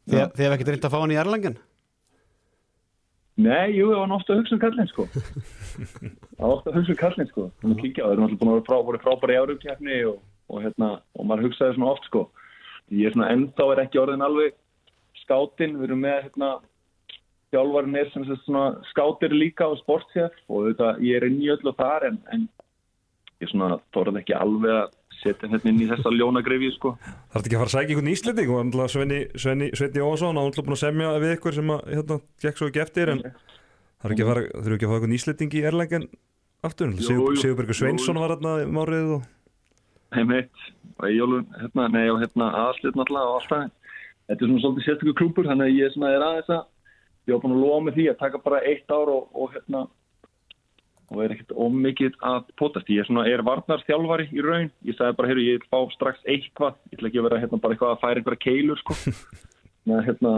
[0.07, 1.57] Þið, hef ekkert reynd að fá hann í Erlangen
[3.41, 5.05] Nei, jú, það var ofta að hugsa um kallinn sko.
[6.37, 7.45] Það var ofta að hugsa um kallinn sko.
[7.63, 10.19] Það eru náttúrulega búin að vera frá, voru frábæri árumkjafni og,
[10.51, 12.25] og, hérna, og maður hugsaði svona oft sko.
[12.93, 14.59] Ég er svona ennþá er ekki orðin alveg
[15.23, 16.51] skátinn, við erum með hérna,
[17.55, 21.51] þjálfarinn er sem sagt svona skátir líka á sportsjef og þetta, ég er inn í
[21.53, 22.47] öllu þar en, en
[23.43, 26.95] ég svona þorði ekki alveg að setja hérna inn í þessa ljónagrifju sko.
[27.33, 30.17] Það er ekki að fara að sækja einhvern íslending og náttúrulega Svenni, Svenni, Svenni og
[30.23, 33.23] hann er búin að semja við ykkur sem að hérna, gekk svo ekki eftir en
[33.27, 36.09] það er ekki að fara, þurfu ekki að fá einhvern íslending í Erlengen
[36.65, 36.97] aftur.
[37.01, 39.29] Sigurbergur Sveinsson var hérna í márið og
[40.15, 40.65] Heimitt
[40.99, 43.69] og Eyjólfur, hérna, nei og hérna aðslit náttúrulega og allt það.
[44.31, 46.65] Þetta er svona svolítið sérstöku klúpur, þannig að ég svona er aðeins að
[47.31, 49.87] ég var búin að lofa með því að taka bara eitt ár og, og hérna
[51.11, 52.91] og er ekkert ómikið að potast.
[52.93, 54.71] Ég er svona, er varnarþjálfari í raun.
[54.87, 56.79] Ég sagði bara, heyrðu, ég vil fá strax eitthvað.
[56.91, 58.97] Ég ætla ekki að vera hérna bara eitthvað að færa einhverja keilur, sko.
[59.91, 60.33] Að hérna,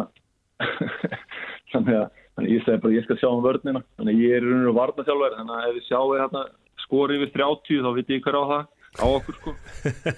[1.74, 3.82] þannig að ég segi bara, ég skal sjá um vörnina.
[3.98, 6.44] Þannig að ég er í raun og varnarþjálfari, þannig að ef þið sjáu hérna
[6.86, 8.62] skori yfir 30 þá veit ég hver á það,
[8.96, 9.54] á okkur, sko.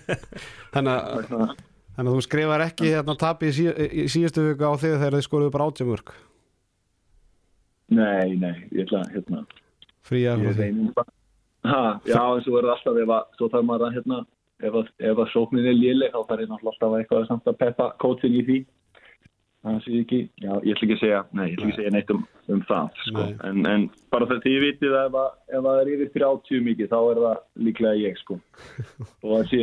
[0.77, 1.57] Þannig að,
[1.95, 5.17] Þannig að þú skrifar ekki hérna tapi í, sí, í síðustu viku á þig þegar
[5.19, 6.15] þið skoruðu bara átjumörk
[7.95, 9.45] Nei, nei, ég ætla að, hérna,
[10.05, 10.57] fríða ég
[10.95, 11.13] frá því
[11.65, 14.21] já, svo er það alltaf ef að, svo þarf maður að, hérna,
[14.61, 17.51] ef að, ef að sóknin er léleg, þá þarf ég náttúrulega alltaf að eitthvað samt
[17.51, 18.59] að peppa kótsin í því.
[19.65, 21.79] Það sé ég ekki, já, ég ætla ekki að segja, nei, ég ætla ekki að
[21.79, 23.23] segja neitt um, um það, sko.
[23.49, 26.65] En, en bara þetta ég vitið að ef að, ef að það er yfir 30
[26.67, 27.39] mikið, þá er það
[27.69, 28.37] líklega ég, sko.
[29.25, 29.63] Og það sé,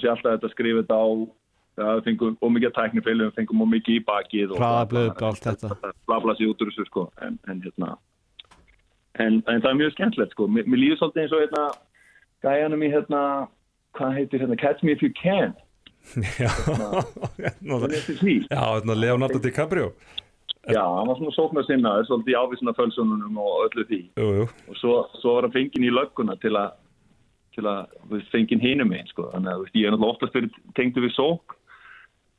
[0.00, 1.08] sé alltaf þetta skrifa þetta á,
[1.78, 4.50] við fengum ómikið tæknifeilum, við fengum ómikið í bakið.
[4.54, 5.92] og- Hraðablöð, allt þetta.
[6.06, 7.10] blabla sig út úr þessu sko.
[7.22, 7.96] En, en hérna
[9.18, 10.46] en, en það er mjög skemmtilegt sko.
[10.48, 11.64] Mér, mér líður svolítið eins og hérna
[12.44, 13.22] gæjanum í hérna
[13.98, 15.54] hvað heitir hérna Catch Me If You Can.
[16.38, 16.50] Já,
[17.64, 19.92] það eftir því hérna Leonardo DiCaprio.
[20.68, 24.00] Já, hann var svona sóknar sinnaður svolítið í ávísuna fölsununum og öllu því.
[24.16, 26.72] Jú, jú, og svo, svo var hann fenginn í lögguna til að
[27.54, 27.86] til að
[28.32, 29.28] fengið hinum einn sko.
[29.30, 31.54] þannig að ég er náttúrulega oftast fyrir tengdu við sók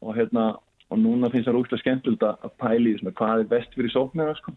[0.01, 0.47] og hérna
[0.91, 3.93] og núna finnst það rúgst að skemmtilegt að pæli því svona, hvað er best fyrir
[3.93, 4.53] sóknara sko.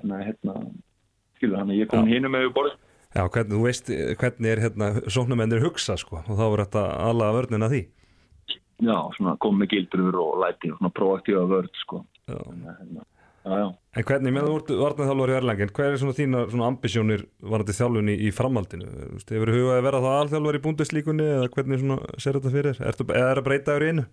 [0.00, 0.54] þannig að hérna
[1.38, 2.78] skilur þannig að ég kom með við borðið
[3.10, 3.88] Já, hvernig, þú veist
[4.20, 7.80] hvernig er hérna sóknarmennir hugsa sko og þá er þetta alla vörnina því
[8.80, 12.04] já, svona kom með gildur og læti og svona proaktífa vörð sko.
[12.30, 12.38] Já.
[12.38, 13.04] hérna,
[13.44, 13.68] já, já
[13.98, 17.74] En hvernig, með þú ert varnaðþjálfur í Erlangin, hver er svona þína svona ambisjónir varandi
[17.74, 18.90] þjálfun í, framhaldinu?
[18.90, 22.52] Þú veist, Hefur hugað að vera þá alþjálfur í búndislíkunni eða hvernig svona ser þetta
[22.54, 22.82] fyrir?
[22.86, 24.04] Er að breyta yfir í einu?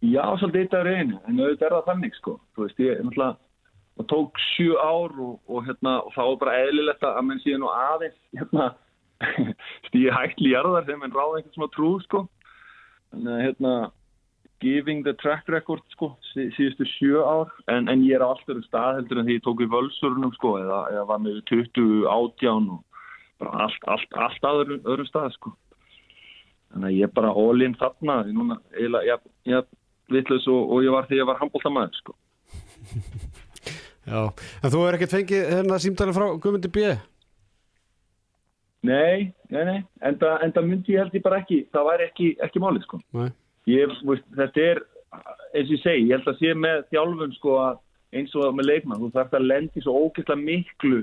[0.00, 2.34] Já, svolítið eitt af reynu, en auðvitað er það þannig sko.
[2.56, 3.34] Þú veist, ég náttúrulega
[4.00, 7.66] það tók sjö ár og, og, hérna, og þá var bara eðlilegt að menn síðan
[7.68, 8.68] og aðeins hérna,
[9.90, 12.22] stíði hægt ljarðar þegar menn ráða einhvern svona trú sko.
[13.10, 13.72] Þannig að hérna,
[14.64, 18.60] giving the track record sko, sí, síðustu sjö ár, en, en ég er á alltaf
[18.66, 22.70] stað heldur en því ég tók við völsurnum sko, eða, eða var með 20 átján
[22.76, 23.04] og
[23.40, 25.52] bara allt, allt, allt aður, öðrum stað sko.
[26.70, 29.70] Þannig að ég er bara all-in þarna, ég núna, ég, ég
[30.14, 32.16] vitlaus og, og ég var því að ég var handbóltamæður sko.
[34.10, 34.20] Já,
[34.64, 36.84] en þú er ekkert fengið hérna símtali frá Guðmundi B.
[38.82, 42.62] Nei, nei, nei, enda, enda myndi ég held ég bara ekki, það væri ekki, ekki
[42.64, 43.00] málið sko.
[43.68, 44.80] Ég, veist, þetta er,
[45.52, 47.80] eins og ég segi, ég held að sé með þjálfun sko að
[48.16, 51.02] eins og með leikmann, þú þarf að lendi svo ógeðslega miklu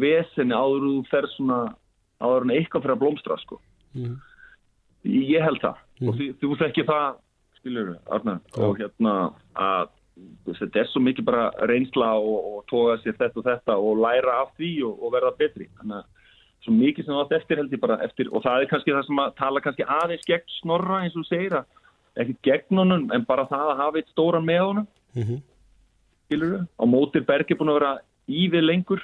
[0.00, 1.58] vesenni áður þú fer svona,
[2.22, 3.58] áður en eitthvað fyrir að blómstra sko.
[3.98, 4.14] Mhm.
[5.10, 6.08] Ég held það Mhm.
[6.08, 7.18] og þú þekki það,
[7.60, 9.14] skilur Arna, og hérna
[9.56, 9.90] að
[10.50, 14.40] þetta er svo mikið bara reynsla og, og toga sér þetta og þetta og læra
[14.44, 15.68] af því og, og verða betri.
[15.80, 16.08] Þannig að
[16.64, 19.22] svo mikið sem átt eftir held ég bara eftir og það er kannski það sem
[19.22, 23.46] að tala kannski aðeins gegn snorra eins og segir að ekki gegn honum en bara
[23.48, 24.90] það að hafa eitt stóran með honum.
[25.16, 25.40] Mhm.
[26.26, 27.94] skilur við, á móti Berg er búin að vera
[28.30, 29.00] í við lengur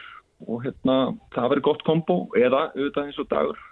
[0.46, 3.62] og hérna það verður gott kombo eða auðvitað eins og dagur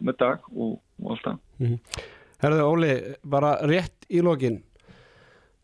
[0.00, 1.38] með dag og, og allt það
[2.44, 4.60] Herðu Óli, bara rétt í lokin.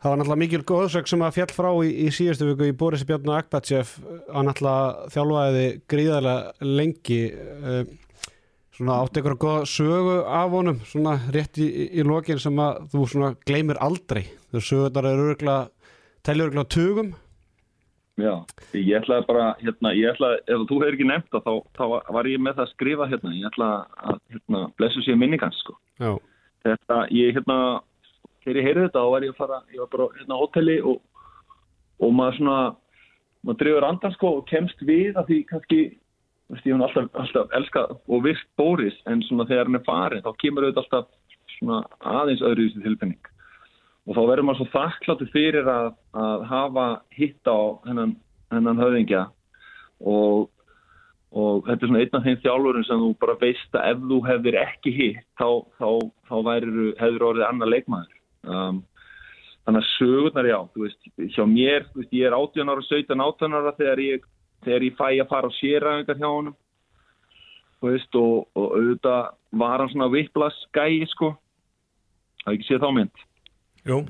[0.00, 3.02] Það var náttúrulega mikil góðsök sem að fjall frá í, í síðustu viku í Boris
[3.04, 3.98] Bjarni Akbatsef
[4.32, 7.90] hann náttúrulega þjálfaði gríðarlega lengi eh,
[8.78, 13.04] svona átti ykkur góða sögu af honum svona rétt í, í, lokin sem að þú
[13.12, 14.22] svona gleymir aldrei.
[14.54, 15.92] Þú sögurnar eru örgulega
[16.24, 17.12] telja örgulega tugum.
[18.20, 18.32] Já,
[18.76, 22.28] ég ætlaði bara, hérna, ég ætlaði, ef þú hefur ekki nefnt það, þá, þá var
[22.28, 25.76] ég með það að skrifa hérna, ég ætlaði að, hérna, blessu sér minningans, sko.
[26.00, 26.10] Já,
[26.66, 27.56] Þetta, ég, hérna,
[28.44, 30.76] þegar ég heyrði þetta, þá var ég að fara, ég var bara, hérna, á hotelli
[30.84, 31.00] og,
[32.00, 32.58] og maður svona,
[33.46, 35.80] maður drifur andan, sko, og kemst við að því kannski,
[36.52, 40.24] veist, ég hún alltaf, alltaf elskað og virkt Bóris, en svona þegar hann er farin,
[40.26, 41.10] þá kemur auðvitað alltaf
[41.56, 41.82] svona
[42.20, 43.32] aðeins öðruvísi tilfinning.
[44.08, 46.86] Og þá verður maður svo þakkláttu fyrir að, að hafa
[47.16, 48.16] hitt á hennan,
[48.52, 49.26] hennan höfðingja
[50.00, 50.48] og,
[51.30, 54.20] og þetta er svona einn af þeim þjálfurum sem þú bara veist að ef þú
[54.26, 55.90] hefðir ekki hitt þá, þá,
[56.26, 58.16] þá værir, hefur orðið annar leikmaður.
[58.50, 58.80] Um,
[59.66, 63.74] þannig að sögurnar já veist, hjá mér, veist, ég er 18 ára 17, 18 ára
[63.78, 64.26] þegar ég
[64.64, 66.30] þegar ég fæ að fara á séræðingar hjá
[67.80, 69.30] veist, og, og auðvitað
[69.62, 71.32] var hann svona vipplas gæi sko,
[72.44, 73.22] það ekki séð þá mynd?
[73.88, 74.02] Jú,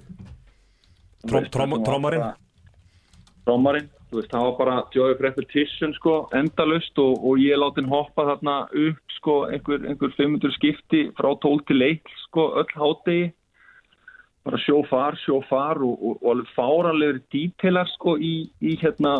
[1.54, 2.24] trómarinn?
[3.46, 8.26] Trómarinn, veist, það var bara Joey Repetition, sko, endalust og, og ég láti hann hoppa
[8.32, 8.56] þarna
[8.86, 13.28] upp, sko, einhver, einhver 500 skipti frá 12 til 1, sko, öll hátegi
[14.44, 19.18] bara sjó far, sjó far og, og, og alveg fáranlegur dítelar, sko, í, í hérna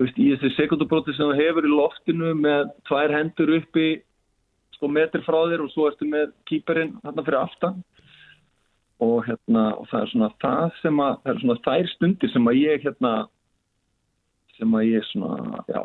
[0.00, 3.88] veist, í þessi sekundubróti sem þú hefur í loftinu með tvær hendur uppi
[4.76, 7.78] sko metri frá þér og svo ertu með kýperinn þarna fyrir aftan.
[9.04, 12.50] Og hérna og það er svona það sem að það er svona þær stundir sem
[12.50, 13.14] að ég hérna
[14.56, 15.80] sem að ég svona já,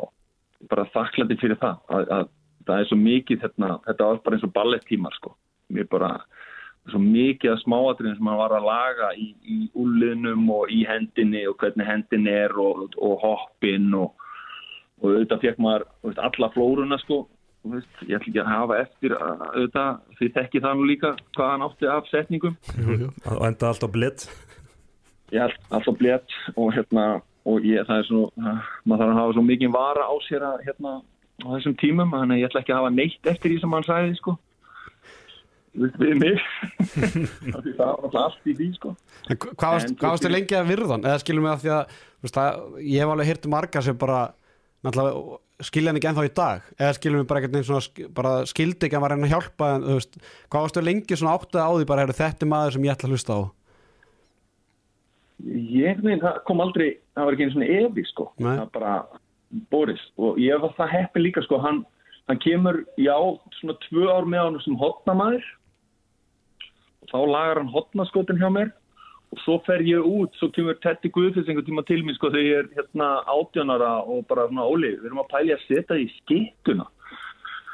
[0.70, 2.30] bara þakklandi fyrir það að, að
[2.66, 5.34] það er svo mikið hérna, þetta var bara eins og ballettímar sko.
[5.72, 6.12] Mér bara
[6.90, 11.44] svo mikið af smáatriðin sem hann var að laga í, í úrliðnum og í hendinni
[11.50, 14.26] og hvernig hendin er og, og hoppin og,
[15.02, 17.24] og auðvitað fekk maður veist, alla flórunna sko.
[17.72, 21.52] Veist, ég ætla ekki að hafa eftir að, auðvitað, því þekki það nú líka hvað
[21.52, 22.56] hann átti af setningum.
[23.36, 24.26] Og enda allt á blitt
[25.32, 28.22] held alltaf blétt og hérna og ég, það er svo,
[28.86, 30.92] maður þarf að hafa svo mikið vara á sér að hérna
[31.42, 33.86] á þessum tímum, þannig að ég ætla ekki að hafa neitt eftir því sem hann
[33.88, 34.34] sagði sko.
[35.72, 36.40] Við, við mig
[37.78, 38.90] það var allt í því sko.
[39.32, 41.06] En hva- hvað varst, En hvað varstu þú- lengi að virðan?
[41.08, 44.20] Eða skilum við að því að, veist, að ég hef alveg hýrt marga sem bara
[45.62, 46.68] skilja hann ekki ennþá í dag.
[46.78, 49.84] Eða skilum við bara neins svona skildi ekki að var að reyna að hjálpa en
[49.94, 50.16] veist,
[50.50, 53.14] hvað varstu lengi svona áttið á því bara þetta er maður sem ég ætla að
[53.16, 53.40] hlusta á
[55.46, 58.54] ég mein, það kom aldrei, það var ekki einu svona evi sko, Nei.
[58.60, 58.94] það bara
[59.72, 61.82] Boris og ég var það heppi líka sko, hann
[62.28, 63.16] hann kemur, já,
[63.58, 65.42] svona tvö ár með hann sem hotnamaður
[67.02, 68.72] og þá lagar hann hotnaskotin hjá mér.
[69.32, 72.48] Og svo fer ég út, svo kemur Tetti Guðfins einhvern tíma til mér sko þegar
[72.50, 76.08] ég er hérna átjónara og bara svona Óli, við erum að pæli að setja því
[76.18, 76.88] skittuna.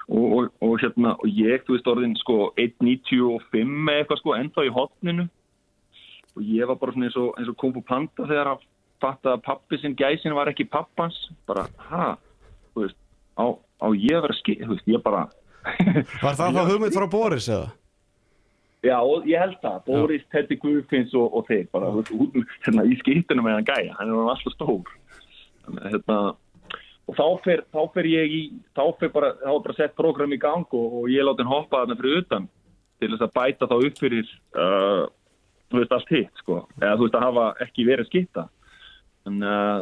[0.09, 4.64] Og, og, og hérna og ég, þú veist orðin sko 1.95 eða eitthvað sko ennþá
[4.64, 5.27] í hotninu
[6.39, 8.64] og ég var bara svona eins og, eins og Kung Fu Panda þegar að
[9.03, 11.18] fatta að pappi sinn gæsin var ekki pappans.
[11.49, 12.14] Bara, ha,
[12.72, 12.99] þú veist
[13.39, 15.26] á, á ég að vera skitt, þú veist, ég bara
[16.24, 17.68] Var það þá hugmynd frá Boris eða?
[18.86, 22.99] Já, ég held það, Boris, Teddy Guðfinns og, og þeir, bara þú veist, hérna, í
[23.01, 24.93] skýttinu með hann gæja, hann er alltaf stór.
[25.64, 26.18] Þannig, að, hérna,
[27.09, 28.41] og þá fer, þá fer ég í,
[28.78, 31.53] þá fer bara, þá er bara sett program í gang og, og ég láti hann
[31.57, 32.49] hoppa þarna fyrir utan
[32.99, 35.05] til þess að bæta þá upp fyrir, uh,
[35.69, 38.45] þú veist, allt hitt, sko, eða þú veist, að hafa ekki verið skýtta.
[39.29, 39.81] En, uh,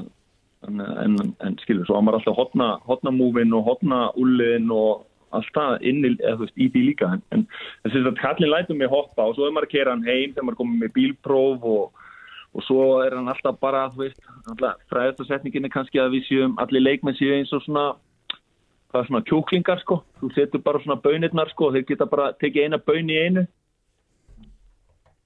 [0.66, 5.04] en, en, en skilur, svo var maður alltaf hotna, hotna múvin og hotna ullin og
[5.36, 7.12] allt það inni, eða, veist, í því líka.
[7.34, 7.46] En,
[7.84, 10.48] þess að kallin lætum mig hoppa og svo er maður að kera hann heim þegar
[10.48, 12.02] maður komið með bílpróf og,
[12.56, 13.86] og svo er hann alltaf bara
[14.90, 17.88] fræðastasetningin er kannski að við séum allir leikmenn séu eins og svona
[18.90, 20.00] hvað er svona kjóklingar sko.
[20.22, 23.46] Þú setur bara svona bönirnar sko þeir geta bara tekið eina bön í einu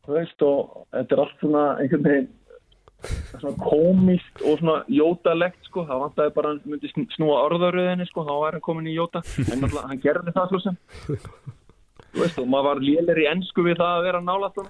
[0.06, 2.30] þú veist og þetta er allt svona einhvern veginn
[3.40, 8.34] svona komist og svona jótalegt sko, það vantæði bara hann myndi snúa orðaröðinni sko, þá
[8.36, 9.22] er hann komin í jóta.
[9.46, 10.78] En alltaf hann gerði það svo sem.
[12.10, 14.60] Þú veist og maður var lélir í ennsku við það að vera nálat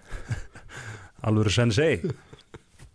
[1.27, 2.01] Alvöru sensei.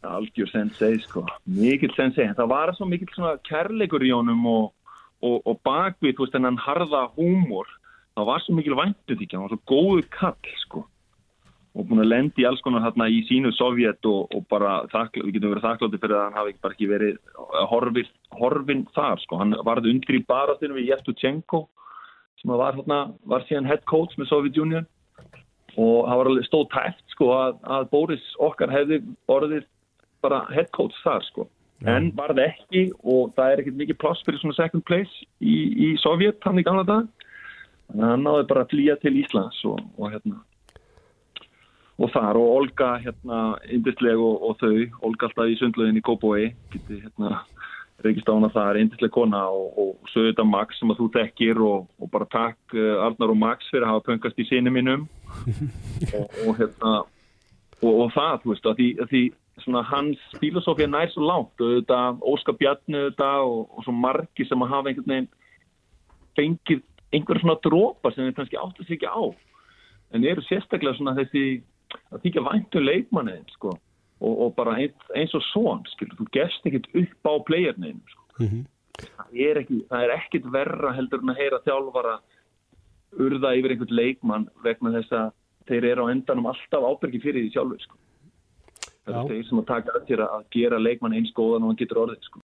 [0.06, 2.28] Algjör sensei sko, mikill sensei.
[2.30, 4.68] En það var svo mikill svona kærleikur í honum og,
[5.26, 7.70] og, og bakvið þú veist en hann harða húmor.
[8.16, 10.86] Það var svo mikil væntu því hann var svo góðu kall sko
[11.76, 15.26] og búin að lendi í alls konar hérna í sínu Sovjet og, og bara þakklátt,
[15.28, 17.18] við getum verið þakkláttir fyrir að hann hafi bara ekki verið
[17.72, 21.66] horfin, horfin þar sko, hann varði undri í barastinu við Jeftuchenko
[22.40, 24.88] sem var, hérna, var síðan head coach með Soviet Union.
[25.76, 29.02] Og það var alveg stóð tæft sko að, að Boris okkar hefði
[29.32, 29.66] orðið
[30.24, 31.50] bara head coach þar sko.
[31.84, 31.98] Ja.
[31.98, 35.90] en varði ekki og það er ekkert mikið ploss fyrir svona second place í, í
[36.00, 37.10] Sovjet hann í gamla dag
[37.92, 40.40] að hann náði bara að flýja til Íslands og, og hérna
[41.96, 42.40] og þar.
[42.40, 43.42] Og Olga hérna
[43.72, 47.44] indisleg og, og þau, Olga alltaf í sundluðin í Kópói, geti hérna
[48.04, 51.62] reykist á hana þar, indisleg kona og, og svo þetta Max sem að þú tekir
[51.64, 55.08] og, og bara takk uh, Arnar og Max fyrir að hafa pöngast í sinni mínum.
[56.46, 57.02] Og hérna
[57.86, 59.22] og það, þú veist, að því, að því
[59.64, 62.00] svona hans filosófið nær svo lágt og þetta
[62.32, 65.30] Óskar Bjarni þetta og svo margi sem að hafa einhvern veginn
[66.36, 66.82] fengið
[67.16, 69.24] einhverja svona drópa sem þeir kannski áttu sig ekki á.
[70.16, 71.46] En eru sérstaklega svona þessi
[72.12, 73.74] að þykja væntu leikmanniðin sko.
[74.20, 78.24] og, og bara eins, og svon þú gerst ekkit upp á playerniðin sko.
[78.40, 78.64] mm -hmm.
[79.18, 82.16] það er ekki það er ekkit verra heldur en að heyra þjálfara
[83.20, 85.32] urða yfir einhvern leikmann vegna þess að
[85.68, 87.96] þeir eru á endanum alltaf ábyrgi fyrir því sjálfur sko.
[89.06, 92.04] það er þeir sem að taka að að gera leikmann eins góðan og hann getur
[92.04, 92.40] orðið sko.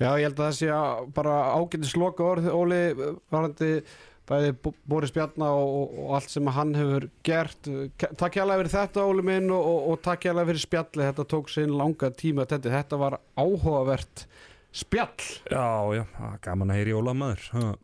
[0.00, 0.68] Já, ég held að það sé
[1.12, 2.94] bara ágætið sloka orð Óli,
[3.28, 3.82] varandi
[4.30, 4.52] bæði
[4.88, 7.70] Boris Bjarnar og, og allt sem hann hefur gert.
[7.98, 11.08] Takk hjá alveg fyrir þetta Óli minn og, og, og takk hjá alveg fyrir spjalli
[11.08, 14.26] þetta tók sinn langa tíma þetta, þetta var áhugavert
[14.70, 15.26] spjall.
[15.50, 15.66] Já,
[15.98, 16.04] já,
[16.44, 17.74] gaman að heyri Óla maður.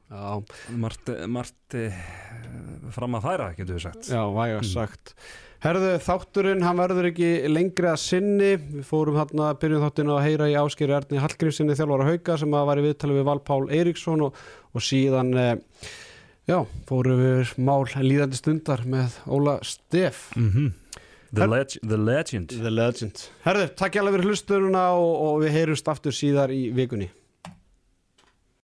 [0.78, 1.88] Marti, Marti
[2.94, 4.12] fram að færa, getur við sagt.
[4.12, 4.70] Já, væga mm.
[4.70, 5.16] sagt.
[5.64, 8.52] Herðu, þátturinn, hann verður ekki lengri að sinni.
[8.60, 12.66] Við fórum hérna, byrjum þáttinn að heyra í áskeri Erni Hallgrímsinni þjálfara hauga sem að
[12.70, 15.54] var í viðtali við Val Pál Eiríksson og síðan eh,
[16.46, 21.00] Já, fórum við mál líðandi stundar með Óla Steff mm -hmm.
[21.34, 22.54] the, leg the Legend.
[22.54, 23.22] The Legend.
[23.42, 27.10] Herðu, takk hjá alveg fyrir hlusturuna og, og við heyrumst aftur síðar í vikunni